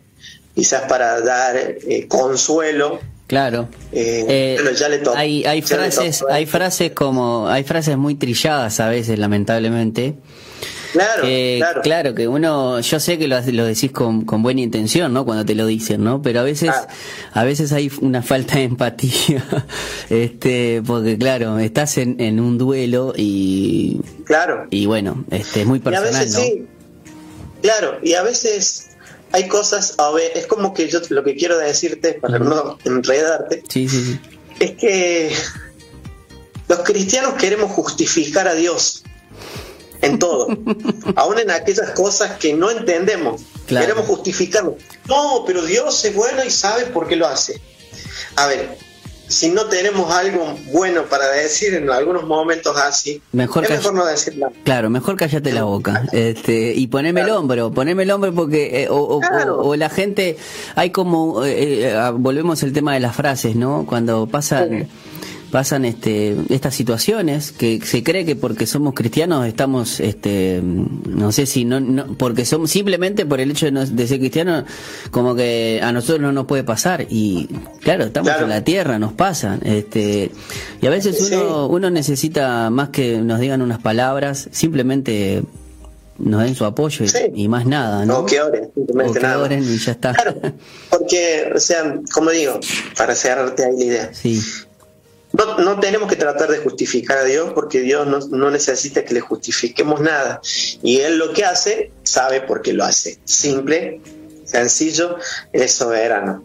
quizás 0.55 0.83
para 0.89 1.21
dar 1.21 1.77
consuelo. 2.09 3.01
Claro. 3.27 3.69
ya 3.93 4.89
le 4.89 5.03
hay, 5.17 5.45
hay 5.45 5.61
frases, 5.61 6.25
hay 6.31 6.47
frases 6.47 6.93
como, 6.93 7.49
hay 7.49 7.65
frases 7.65 7.97
muy 7.97 8.15
trilladas 8.15 8.79
a 8.79 8.89
veces, 8.89 9.19
lamentablemente 9.19 10.15
Claro, 10.93 11.23
claro. 11.59 11.83
claro. 11.83 12.15
que 12.15 12.29
uno, 12.29 12.81
yo 12.81 13.01
sé 13.01 13.19
que 13.19 13.29
lo, 13.29 13.41
lo 13.41 13.65
decís 13.65 13.93
con, 13.93 14.25
con, 14.25 14.43
buena 14.43 14.61
intención, 14.61 15.13
¿no? 15.13 15.25
Cuando 15.25 15.45
te 15.45 15.55
lo 15.55 15.67
dicen, 15.67 16.05
¿no? 16.05 16.23
Pero 16.23 16.41
a 16.41 16.43
veces, 16.43 16.71
a 17.33 17.45
veces 17.45 17.73
hay 17.73 17.91
una 18.01 18.23
falta 18.23 18.57
de 18.57 18.65
empatía, 18.65 19.45
este, 20.11 20.83
porque 20.87 21.19
claro, 21.19 21.59
estás 21.59 21.99
en, 21.99 22.21
en 22.21 22.41
un 22.41 22.59
duelo 22.59 23.13
y, 23.17 24.01
claro, 24.25 24.67
y 24.71 24.87
bueno, 24.87 25.25
este, 25.31 25.63
es 25.63 25.67
muy 25.67 25.81
personal, 25.81 26.15
a 26.15 26.19
veces, 26.19 26.35
¿no? 26.35 26.41
Sí. 26.41 26.67
Claro, 27.63 27.99
y 28.03 28.15
a 28.15 28.23
veces 28.23 28.89
hay 29.33 29.49
cosas, 29.49 29.95
a 29.99 30.11
ver, 30.13 30.33
es 30.35 30.47
como 30.47 30.73
que 30.73 30.89
yo 30.89 31.01
lo 31.11 31.25
que 31.25 31.35
quiero 31.35 31.59
decirte 31.59 32.15
para 32.15 32.39
no 32.39 32.79
enredarte, 32.85 33.63
sí, 33.69 33.89
sí, 33.89 34.03
sí. 34.05 34.21
es 34.61 34.73
que 34.73 35.33
los 36.69 36.81
cristianos 36.81 37.35
queremos 37.35 37.71
justificar 37.71 38.49
a 38.49 38.55
Dios 38.55 39.03
en 40.03 40.19
todo, 40.19 40.49
aún 41.17 41.39
en 41.39 41.51
aquellas 41.51 41.91
cosas 41.91 42.39
que 42.39 42.55
no 42.55 42.71
entendemos. 42.71 43.43
Queremos 43.67 44.07
justificarlo. 44.07 44.77
No, 45.09 45.45
pero 45.47 45.63
Dios 45.63 46.05
es 46.05 46.15
bueno 46.15 46.45
y 46.45 46.51
sabe 46.51 46.87
por 46.87 47.09
qué 47.09 47.17
lo 47.17 47.27
hace. 47.27 47.61
A 48.37 48.47
ver, 48.47 48.79
si 49.29 49.51
no 49.51 49.67
tenemos 49.67 50.11
algo 50.11 50.57
bueno 50.73 51.05
para 51.05 51.29
decir 51.29 51.75
en 51.75 51.91
algunos 51.91 52.25
momentos 52.25 52.77
así, 52.77 53.21
mejor, 53.33 53.65
es 53.65 53.71
mejor 53.71 53.95
no 53.95 54.05
decir 54.07 54.39
nada. 54.39 54.53
Claro, 54.65 54.91
mejor 54.91 55.17
cállate 55.17 55.53
la 55.53 55.65
boca 55.65 56.05
este, 56.13 56.75
y 56.75 56.87
poneme 56.87 57.23
el 57.23 57.31
hombro, 57.31 57.73
poneme 57.73 58.05
el 58.05 58.11
hombro 58.11 58.33
porque, 58.33 58.83
eh, 58.83 58.89
o, 58.89 59.75
la 59.77 59.91
gente, 59.91 60.37
hay 60.77 60.91
como, 60.91 61.45
eh, 61.45 61.91
eh, 61.91 62.11
volvemos 62.15 62.63
al 62.63 62.73
tema 62.73 62.95
de 62.95 63.01
las 63.01 63.17
frases, 63.17 63.57
¿no? 63.57 63.85
Cuando 63.87 64.27
pasan 64.27 64.89
pasan 65.51 65.85
este 65.85 66.37
estas 66.49 66.75
situaciones 66.75 67.53
que 67.53 67.81
se 67.83 68.03
cree 68.03 68.25
que 68.25 68.37
porque 68.37 68.67
somos 68.67 68.95
cristianos 68.95 69.47
estamos 69.47 70.01
este 70.01 70.61
no 70.63 71.33
sé 71.33 71.47
si 71.47 71.65
no, 71.65 71.81
no 71.81 72.17
porque 72.19 72.45
somos 72.45 72.71
simplemente 72.71 73.27
por 73.27 73.41
el 73.41 73.51
hecho 73.51 73.71
de, 73.71 74.07
ser 74.07 74.19
cristianos 74.19 74.65
como 75.11 75.35
que 75.35 75.81
a 75.83 75.93
nosotros 75.93 76.21
no 76.21 76.33
nos 76.33 76.47
puede 76.47 76.65
pasar 76.65 77.07
y 77.09 77.49
claro 77.81 78.05
estamos 78.05 78.33
en 78.41 78.49
la 78.49 78.65
tierra 78.65 78.99
nos 78.99 79.13
pasa 79.13 79.59
este 79.63 80.31
y 80.81 80.87
a 80.87 80.91
veces 80.91 81.31
uno 81.33 81.69
uno 81.69 81.91
necesita 81.91 82.71
más 82.71 82.91
que 82.91 83.19
nos 83.19 83.41
digan 83.41 83.63
unas 83.63 83.79
palabras 83.79 84.49
simplemente 84.53 85.43
nos 86.19 86.43
den 86.43 86.55
su 86.55 86.65
apoyo 86.65 87.05
y, 87.35 87.49
más 87.49 87.67
nada, 87.67 88.07
¿no? 88.07 88.21
O 88.21 88.27
que 88.27 88.41
oren, 88.41 88.71
simplemente 88.75 89.21
nada. 89.21 89.55
y 89.55 89.79
ya 89.79 89.93
está. 89.93 90.15
Claro, 90.15 90.41
porque, 90.91 91.53
o 91.55 91.61
sea, 91.61 92.01
como 92.13 92.31
digo, 92.31 92.59
para 92.97 93.15
cerrarte 93.15 93.65
ahí 93.65 93.77
la 93.77 93.85
idea. 93.85 94.15
Sí. 94.15 94.41
No, 95.37 95.59
no, 95.59 95.81
tenemos 95.81 96.09
que 96.09 96.17
tratar 96.17 96.51
de 96.51 96.59
justificar 96.59 97.19
a 97.19 97.25
Dios 97.25 97.53
porque 97.55 97.81
Dios 97.81 98.07
no, 98.07 98.19
no, 98.19 98.51
necesita 98.51 99.05
que 99.05 99.15
le 99.15 99.21
justifiquemos 99.21 100.01
nada. 100.01 100.41
Y 100.83 101.01
Él 101.01 101.19
lo 101.19 101.33
que 101.33 101.45
hace, 101.45 101.91
sabe 102.05 102.41
por 102.41 102.63
qué 102.63 102.73
lo 102.73 102.85
hace. 102.85 103.19
Simple, 103.25 104.01
sencillo, 104.45 105.19
es 105.53 105.73
soberano. 105.73 106.43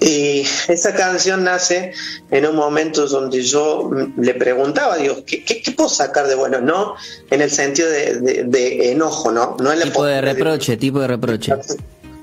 Y 0.00 0.46
esa 0.68 0.94
canción 0.94 1.44
nace 1.44 1.92
en 2.30 2.46
un 2.46 2.56
momento 2.56 3.06
donde 3.06 3.42
yo 3.42 3.90
le 4.16 4.34
preguntaba 4.34 4.94
a 4.94 4.96
Dios, 4.96 5.22
¿qué, 5.26 5.44
qué, 5.44 5.72
puedo 5.72 5.90
sacar 5.90 6.26
de 6.26 6.34
bueno? 6.34 6.60
No 6.60 6.94
en 7.30 7.42
el 7.42 7.50
sentido 7.50 7.90
de, 7.90 8.90
enojo, 8.92 9.30
¿no? 9.30 9.56
no 9.60 9.72
en 9.72 9.82
tipo 9.82 10.04
de 10.04 10.20
reproche, 10.22 10.76
tipo 10.78 11.00
de 11.00 11.06
reproche. 11.06 11.52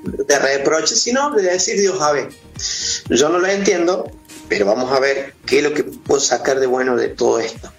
De 0.04 0.40
reproche, 0.40 0.96
sino 0.96 1.32
de 1.32 1.44
decir, 1.44 1.80
Dios, 1.80 2.02
a 2.02 2.14
ver, 2.14 2.30
yo 3.10 3.30
no 3.30 3.38
lo 3.40 3.48
entiendo, 3.48 4.10
pero 4.50 4.66
vamos 4.66 4.92
a 4.92 5.00
ver 5.00 5.34
qué 5.46 5.58
es 5.58 5.64
lo 5.64 5.74
que 5.74 5.84
puedo 5.84 6.20
sacar 6.20 6.60
de 6.60 6.68
bueno 6.68 6.96
de 6.96 7.10
todo 7.10 7.40
esto. 7.40 7.72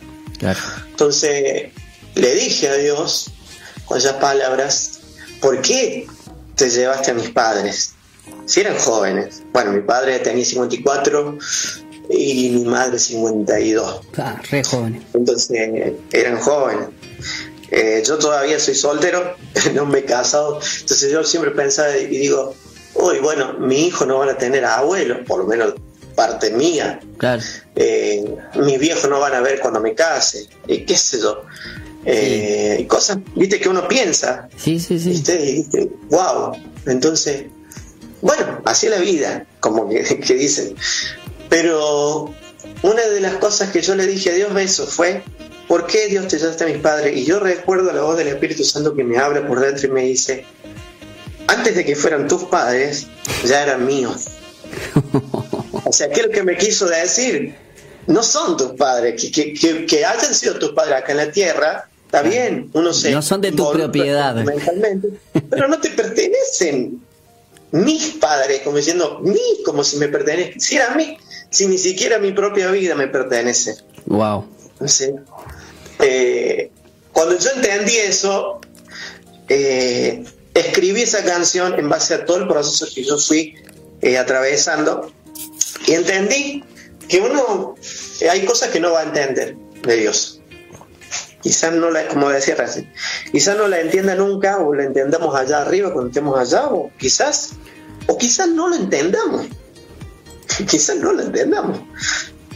Entonces 0.90 1.70
le 2.14 2.34
dije 2.34 2.68
a 2.68 2.74
Dios 2.74 3.30
con 3.84 3.98
esas 3.98 4.14
palabras, 4.14 5.00
¿por 5.40 5.60
qué 5.62 6.06
te 6.54 6.70
llevaste 6.70 7.10
a 7.12 7.14
mis 7.14 7.30
padres? 7.30 7.94
Si 8.46 8.60
eran 8.60 8.76
jóvenes. 8.78 9.42
Bueno, 9.52 9.72
mi 9.72 9.80
padre 9.80 10.18
tenía 10.18 10.44
54 10.44 11.38
y 12.10 12.50
mi 12.50 12.64
madre 12.64 12.98
52. 12.98 14.00
Ah, 14.18 14.40
re 14.50 14.64
jóvenes. 14.64 15.02
Entonces, 15.14 15.92
eran 16.12 16.38
jóvenes. 16.38 16.88
Eh, 17.70 18.02
yo 18.06 18.18
todavía 18.18 18.58
soy 18.58 18.74
soltero, 18.74 19.36
no 19.74 19.84
me 19.84 19.98
he 19.98 20.04
casado, 20.04 20.60
entonces 20.80 21.12
yo 21.12 21.22
siempre 21.22 21.50
pensaba 21.50 21.94
y 21.98 22.06
digo, 22.06 22.54
uy, 22.94 23.18
bueno, 23.18 23.54
mi 23.58 23.86
hijo 23.86 24.06
no 24.06 24.18
van 24.18 24.30
a 24.30 24.38
tener 24.38 24.64
abuelo, 24.64 25.22
por 25.24 25.40
lo 25.40 25.44
menos 25.44 25.74
parte 26.18 26.50
mía. 26.50 26.98
Claro. 27.16 27.40
Eh, 27.76 28.24
mis 28.56 28.80
viejos 28.80 29.08
no 29.08 29.20
van 29.20 29.34
a 29.34 29.40
ver 29.40 29.60
cuando 29.60 29.78
me 29.78 29.94
case, 29.94 30.48
y 30.66 30.84
qué 30.84 30.96
sé 30.96 31.20
yo. 31.20 31.44
Eh, 32.04 32.84
cosas, 32.88 33.18
viste, 33.36 33.60
que 33.60 33.68
uno 33.68 33.86
piensa. 33.86 34.48
Sí, 34.56 34.80
sí, 34.80 34.98
sí. 34.98 35.10
¿viste? 35.10 35.88
wow. 36.10 36.56
Entonces, 36.86 37.44
bueno, 38.20 38.60
así 38.64 38.86
es 38.86 38.92
la 38.92 38.98
vida, 38.98 39.46
como 39.60 39.88
que, 39.88 40.34
dicen. 40.34 40.74
Pero 41.48 42.34
una 42.82 43.02
de 43.02 43.20
las 43.20 43.34
cosas 43.34 43.70
que 43.70 43.80
yo 43.80 43.94
le 43.94 44.04
dije 44.08 44.30
a 44.30 44.34
Dios 44.34 44.50
eso 44.56 44.88
fue, 44.88 45.22
¿por 45.68 45.86
qué 45.86 46.08
Dios 46.08 46.26
te 46.26 46.36
llamaste 46.40 46.64
a 46.64 46.66
mis 46.66 46.78
padres? 46.78 47.16
Y 47.16 47.26
yo 47.26 47.38
recuerdo 47.38 47.92
la 47.92 48.02
voz 48.02 48.18
del 48.18 48.26
Espíritu 48.26 48.64
Santo 48.64 48.92
que 48.92 49.04
me 49.04 49.18
habla 49.18 49.46
por 49.46 49.60
dentro 49.60 49.86
y 49.86 49.92
me 49.92 50.02
dice, 50.02 50.44
antes 51.46 51.76
de 51.76 51.84
que 51.84 51.94
fueran 51.94 52.26
tus 52.26 52.42
padres, 52.42 53.06
ya 53.46 53.62
eran 53.62 53.86
míos. 53.86 54.26
o 55.84 55.92
sea, 55.92 56.08
¿qué 56.10 56.20
es 56.20 56.26
lo 56.26 56.32
que 56.32 56.42
me 56.42 56.56
quiso 56.56 56.86
decir? 56.86 57.54
No 58.06 58.22
son 58.22 58.56
tus 58.56 58.72
padres, 58.72 59.20
que, 59.20 59.52
que, 59.52 59.86
que, 59.86 60.04
hayan 60.04 60.34
sido 60.34 60.58
tus 60.58 60.70
padres 60.72 60.96
acá 60.96 61.12
en 61.12 61.18
la 61.18 61.30
tierra, 61.30 61.88
está 62.06 62.22
bien, 62.22 62.70
uno 62.72 62.92
se... 62.92 63.10
No 63.10 63.20
son 63.20 63.40
de 63.40 63.52
tu 63.52 63.70
propiedad. 63.70 64.34
Mentalmente, 64.34 65.08
pero 65.50 65.68
no 65.68 65.78
te 65.78 65.90
pertenecen 65.90 67.02
mis 67.70 68.14
padres, 68.14 68.62
como 68.62 68.78
diciendo, 68.78 69.20
mí, 69.22 69.40
como 69.64 69.84
si 69.84 69.98
me 69.98 70.08
pertenece, 70.08 70.58
si 70.58 70.78
a 70.78 70.90
mí, 70.94 71.18
si 71.50 71.66
ni 71.66 71.76
siquiera 71.76 72.18
mi 72.18 72.32
propia 72.32 72.70
vida 72.70 72.94
me 72.94 73.08
pertenece. 73.08 73.76
Wow. 74.06 74.46
Eh, 76.00 76.70
cuando 77.12 77.38
yo 77.38 77.50
entendí 77.56 77.96
eso, 77.96 78.60
eh, 79.48 80.24
escribí 80.54 81.02
esa 81.02 81.24
canción 81.24 81.78
en 81.78 81.88
base 81.88 82.14
a 82.14 82.24
todo 82.24 82.38
el 82.38 82.48
proceso 82.48 82.86
que 82.94 83.04
yo 83.04 83.18
fui 83.18 83.54
eh, 84.00 84.16
atravesando 84.18 85.12
y 85.88 85.94
entendí 85.94 86.64
que 87.08 87.20
uno, 87.20 87.74
hay 88.30 88.44
cosas 88.44 88.68
que 88.70 88.78
no 88.78 88.92
va 88.92 89.00
a 89.00 89.04
entender 89.04 89.56
de 89.82 89.96
Dios 89.96 90.38
quizás 91.42 91.72
no 91.72 91.90
la, 91.90 92.06
como 92.08 92.28
decía 92.28 92.54
recién, 92.56 92.92
quizás 93.32 93.56
no 93.56 93.68
la 93.68 93.80
entienda 93.80 94.14
nunca 94.14 94.58
o 94.58 94.74
la 94.74 94.84
entendamos 94.84 95.34
allá 95.34 95.62
arriba 95.62 95.92
cuando 95.92 96.08
estemos 96.08 96.38
allá, 96.38 96.66
o 96.68 96.90
quizás, 96.98 97.52
o 98.06 98.18
quizás 98.18 98.48
no 98.48 98.68
lo 98.68 98.76
entendamos, 98.76 99.46
quizás 100.68 100.96
no 100.96 101.12
lo 101.12 101.22
entendamos. 101.22 101.80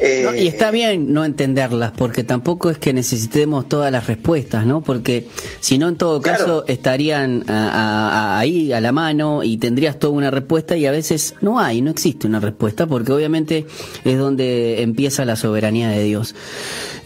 Eh, 0.04 0.26
y 0.36 0.48
está 0.48 0.72
bien 0.72 1.12
no 1.12 1.24
entenderlas, 1.24 1.92
porque 1.92 2.24
tampoco 2.24 2.70
es 2.70 2.78
que 2.78 2.92
necesitemos 2.92 3.68
todas 3.68 3.92
las 3.92 4.08
respuestas, 4.08 4.66
¿no? 4.66 4.80
Porque 4.80 5.28
si 5.60 5.78
no, 5.78 5.88
en 5.88 5.96
todo 5.96 6.20
caso, 6.20 6.64
estarían 6.66 7.44
ahí 7.48 8.72
a 8.72 8.80
la 8.80 8.90
mano 8.90 9.44
y 9.44 9.58
tendrías 9.58 10.00
toda 10.00 10.12
una 10.14 10.32
respuesta 10.32 10.76
y 10.76 10.86
a 10.86 10.90
veces 10.90 11.36
no 11.40 11.60
hay, 11.60 11.82
no 11.82 11.92
existe 11.92 12.26
una 12.26 12.40
respuesta, 12.40 12.88
porque 12.88 13.12
obviamente 13.12 13.64
es 14.04 14.18
donde 14.18 14.82
empieza 14.82 15.24
la 15.24 15.36
soberanía 15.36 15.88
de 15.90 16.02
Dios. 16.02 16.34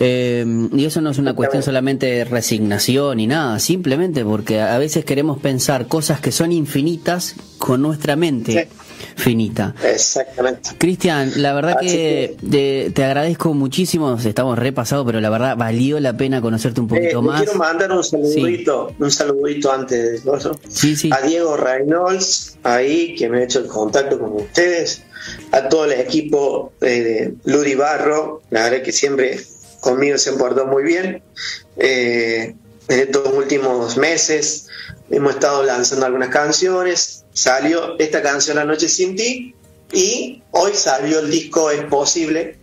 Eh, 0.01 0.47
y 0.73 0.85
eso 0.87 1.03
no 1.03 1.11
es 1.11 1.19
una 1.19 1.35
cuestión 1.35 1.63
solamente 1.63 2.07
de 2.07 2.25
resignación 2.25 3.21
y 3.21 3.27
nada, 3.27 3.59
simplemente 3.59 4.25
porque 4.25 4.61
a 4.61 4.79
veces 4.79 5.05
queremos 5.05 5.39
pensar 5.39 5.87
cosas 5.87 6.21
que 6.21 6.33
son 6.33 6.51
infinitas 6.51 7.35
con 7.59 7.83
nuestra 7.83 8.17
mente 8.17 8.69
finita. 9.17 9.75
Exactamente. 9.85 10.71
Cristian, 10.79 11.33
la 11.37 11.53
verdad 11.53 11.79
que, 11.81 12.37
te, 12.95 13.05
agradezco 13.05 13.55
muchísimo, 13.55 14.17
estamos 14.17 14.59
repasados, 14.59 15.07
pero 15.07 15.21
la 15.21 15.31
verdad 15.31 15.57
valió 15.57 16.01
la 16.01 16.17
pena 16.17 16.41
conocerte 16.41 16.81
un 16.81 16.89
poquito 16.89 17.21
eh, 17.21 17.23
más. 17.23 17.43
Quiero 17.43 17.59
mandar 17.59 17.93
un 17.93 18.05
saludito, 18.05 18.95
un 18.99 19.11
saludito 19.11 19.73
antes 19.73 20.25
de 20.25 20.37
eso. 20.37 20.59
A 21.13 21.27
Diego 21.27 21.57
Reynolds, 21.57 22.59
ahí, 22.63 23.15
que 23.15 23.29
me 23.29 23.39
ha 23.39 23.45
hecho 23.45 23.61
el 23.61 23.67
contacto 23.67 24.19
con 24.19 24.33
ustedes, 24.35 25.03
a 25.53 25.69
todo 25.69 25.87
el 25.87 25.93
equipo 25.93 26.73
de 26.81 27.35
Ludi 27.45 27.75
Barro, 27.75 28.43
la 28.51 28.65
verdad 28.65 28.83
que 28.83 28.93
siempre 28.93 29.41
conmigo 29.81 30.19
se 30.19 30.33
portado 30.33 30.67
muy 30.67 30.83
bien. 30.83 31.23
Eh, 31.77 32.55
en 32.89 33.01
estos 33.01 33.33
últimos 33.33 33.97
meses 33.97 34.69
hemos 35.11 35.35
estado 35.35 35.63
lanzando 35.63 36.07
algunas 36.07 36.31
canciones, 36.31 37.25
salió 37.37 37.99
esta 37.99 38.23
canción 38.23 38.57
La 38.57 38.65
Noche 38.65 38.89
Sin 38.89 39.15
Ti 39.15 39.55
y 39.93 40.43
hoy 40.53 40.73
salió 40.73 41.21
el 41.21 41.31
disco 41.31 41.71
Es 41.71 41.85
Posible, 41.85 42.57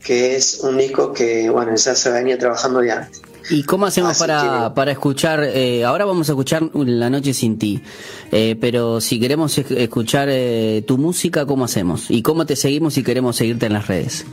que 0.00 0.36
es 0.36 0.60
un 0.60 0.78
disco 0.78 1.12
que, 1.12 1.50
bueno, 1.50 1.74
ya 1.74 1.94
se 1.96 2.10
venía 2.12 2.38
trabajando 2.38 2.78
de 2.78 2.92
antes. 2.92 3.20
¿Y 3.50 3.64
cómo 3.64 3.86
hacemos 3.86 4.16
para, 4.18 4.72
para 4.72 4.92
escuchar? 4.92 5.42
Eh, 5.42 5.84
ahora 5.84 6.04
vamos 6.04 6.28
a 6.28 6.32
escuchar 6.32 6.62
La 6.74 7.10
Noche 7.10 7.34
Sin 7.34 7.58
Ti, 7.58 7.82
eh, 8.30 8.56
pero 8.60 9.00
si 9.00 9.18
queremos 9.18 9.58
escuchar 9.58 10.28
eh, 10.30 10.84
tu 10.86 10.96
música, 10.96 11.44
¿cómo 11.44 11.64
hacemos? 11.64 12.08
¿Y 12.08 12.22
cómo 12.22 12.46
te 12.46 12.54
seguimos 12.54 12.94
si 12.94 13.02
queremos 13.02 13.34
seguirte 13.34 13.66
en 13.66 13.72
las 13.72 13.88
redes? 13.88 14.24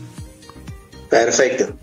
Perfecto. 1.09 1.75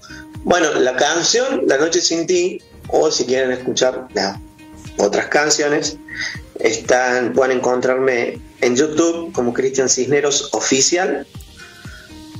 Bueno, 0.45 0.73
la 0.75 0.95
canción 0.95 1.63
La 1.67 1.79
Noche 1.79 2.01
Sin 2.01 2.29
Ti, 2.29 2.63
o 2.89 3.11
si 3.11 3.25
quieren 3.25 3.51
escuchar 3.51 4.07
otras 4.99 5.27
canciones, 5.27 5.99
están, 6.63 7.33
pueden 7.33 7.59
encontrarme 7.59 8.39
en 8.61 8.77
YouTube 8.77 9.33
como 9.33 9.53
Cristian 9.53 9.89
Cisneros 9.89 10.51
Oficial. 10.53 11.27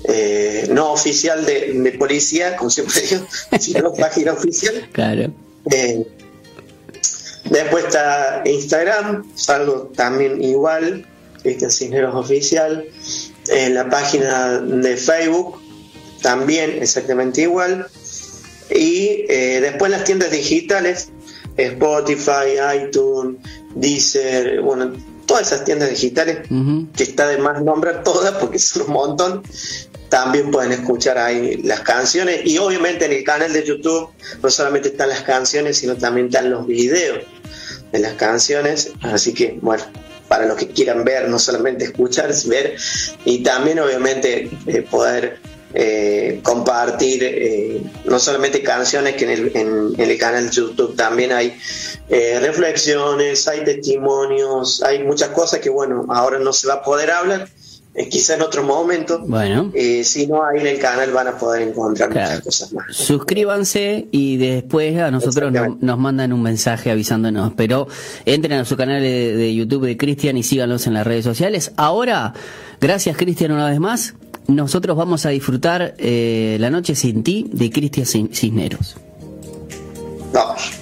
Eh, 0.05 0.69
no 0.71 0.93
oficial 0.93 1.45
de, 1.47 1.95
policía, 1.99 2.57
como 2.57 2.71
siempre 2.71 3.01
digo, 3.03 3.27
sino 3.61 3.93
página 3.99 4.33
oficial. 4.33 4.89
Claro. 4.93 5.33
Eh, 5.71 6.05
después 7.51 7.85
está 7.85 8.43
Instagram, 8.45 9.25
salgo 9.37 9.93
también 9.95 10.43
igual, 10.43 11.07
Cristian 11.43 11.71
Cisneros 11.71 12.15
Oficial. 12.15 12.87
En 13.49 13.75
la 13.75 13.89
página 13.91 14.61
de 14.61 14.97
Facebook, 14.97 15.61
también 16.23 16.79
exactamente 16.81 17.43
igual. 17.43 17.87
Y 18.71 19.27
eh, 19.29 19.59
después 19.61 19.91
las 19.91 20.05
tiendas 20.05 20.31
digitales, 20.31 21.11
Spotify, 21.65 22.85
iTunes, 22.85 23.39
Deezer, 23.75 24.61
bueno, 24.61 24.93
todas 25.27 25.47
esas 25.47 25.65
tiendas 25.65 25.91
digitales, 25.91 26.49
que 26.97 27.03
está 27.03 27.29
de 27.29 27.39
más 27.39 27.63
nombrar 27.63 28.03
todas 28.03 28.35
porque 28.35 28.59
son 28.59 28.83
un 28.83 28.93
montón, 28.93 29.43
también 30.09 30.51
pueden 30.51 30.73
escuchar 30.73 31.17
ahí 31.19 31.63
las 31.63 31.81
canciones. 31.81 32.43
Y 32.45 32.59
obviamente 32.59 33.07
en 33.07 33.13
el 33.13 33.25
canal 33.25 33.53
de 33.53 33.65
YouTube 33.65 34.11
no 34.43 34.51
solamente 34.51 34.89
están 34.89 35.09
las 35.09 35.23
canciones, 35.23 35.79
sino 35.79 35.97
también 35.97 36.27
están 36.27 36.51
los 36.51 36.67
videos 36.67 37.21
de 37.93 37.99
las 37.99 38.15
canciones, 38.15 38.93
así 39.03 39.33
que 39.35 39.59
bueno, 39.61 39.85
para 40.29 40.47
los 40.47 40.57
que 40.57 40.69
quieran 40.69 41.05
ver, 41.05 41.29
no 41.29 41.39
solamente 41.39 41.85
escuchar, 41.85 42.33
ver 42.47 42.77
y 43.25 43.43
también 43.43 43.79
obviamente 43.81 44.51
eh, 44.67 44.83
poder 44.83 45.39
eh, 45.75 46.41
compartir 46.43 47.21
eh, 47.23 47.83
no 48.05 48.19
solamente 48.19 48.63
canciones 48.63 49.15
que 49.17 49.25
en 49.25 49.31
el, 49.31 49.57
en, 49.57 50.11
el 50.11 50.19
canal 50.19 50.49
de 50.49 50.55
YouTube 50.55 50.97
también 50.97 51.33
hay 51.33 51.57
eh, 52.09 52.39
reflexiones, 52.41 53.49
hay 53.49 53.65
testimonios, 53.65 54.83
hay 54.83 55.03
muchas 55.03 55.31
cosas 55.31 55.61
que 55.61 55.71
bueno, 55.71 56.07
ahora 56.11 56.39
no 56.39 56.53
se 56.53 56.69
va 56.69 56.75
a 56.75 56.83
poder 56.83 57.11
hablar, 57.11 57.49
quizá 58.11 58.35
en 58.35 58.43
otro 58.43 58.63
momento. 58.63 59.21
Bueno. 59.27 59.73
si 60.03 60.27
no, 60.27 60.45
ahí 60.45 60.61
en 60.61 60.67
el 60.67 60.79
canal 60.79 61.13
van 61.13 61.29
a 61.29 61.37
poder 61.37 61.63
encontrar 61.63 62.09
muchas 62.09 62.41
cosas 62.41 62.73
más. 62.73 62.85
Suscríbanse 62.91 64.09
y 64.11 64.37
después 64.37 64.99
a 64.99 65.11
nosotros 65.11 65.53
nos 65.81 65.99
mandan 65.99 66.33
un 66.33 66.43
mensaje 66.43 66.91
avisándonos. 66.91 67.53
Pero 67.55 67.89
entren 68.25 68.59
a 68.59 68.65
su 68.65 68.77
canal 68.77 69.03
de, 69.03 69.37
de 69.37 69.55
YouTube 69.55 69.87
de 69.87 69.97
Cristian 69.97 70.37
y 70.37 70.43
síganlos 70.43 70.87
en 70.87 70.95
las 70.95 71.07
redes 71.07 71.25
sociales. 71.25 71.73
Ahora, 71.77 72.35
gracias 72.81 73.17
Cristian 73.17 73.53
una 73.53 73.69
vez 73.69 73.81
más 73.81 74.15
nosotros 74.47 74.97
vamos 74.97 75.27
a 75.27 75.31
disfrutar 75.31 75.95
eh, 75.99 76.57
La 76.61 76.71
Noche 76.71 76.95
Sin 76.95 77.23
Ti 77.23 77.51
de 77.53 77.71
Cristian 77.71 78.07
Cisneros. 78.33 78.97
Vamos. 80.33 80.82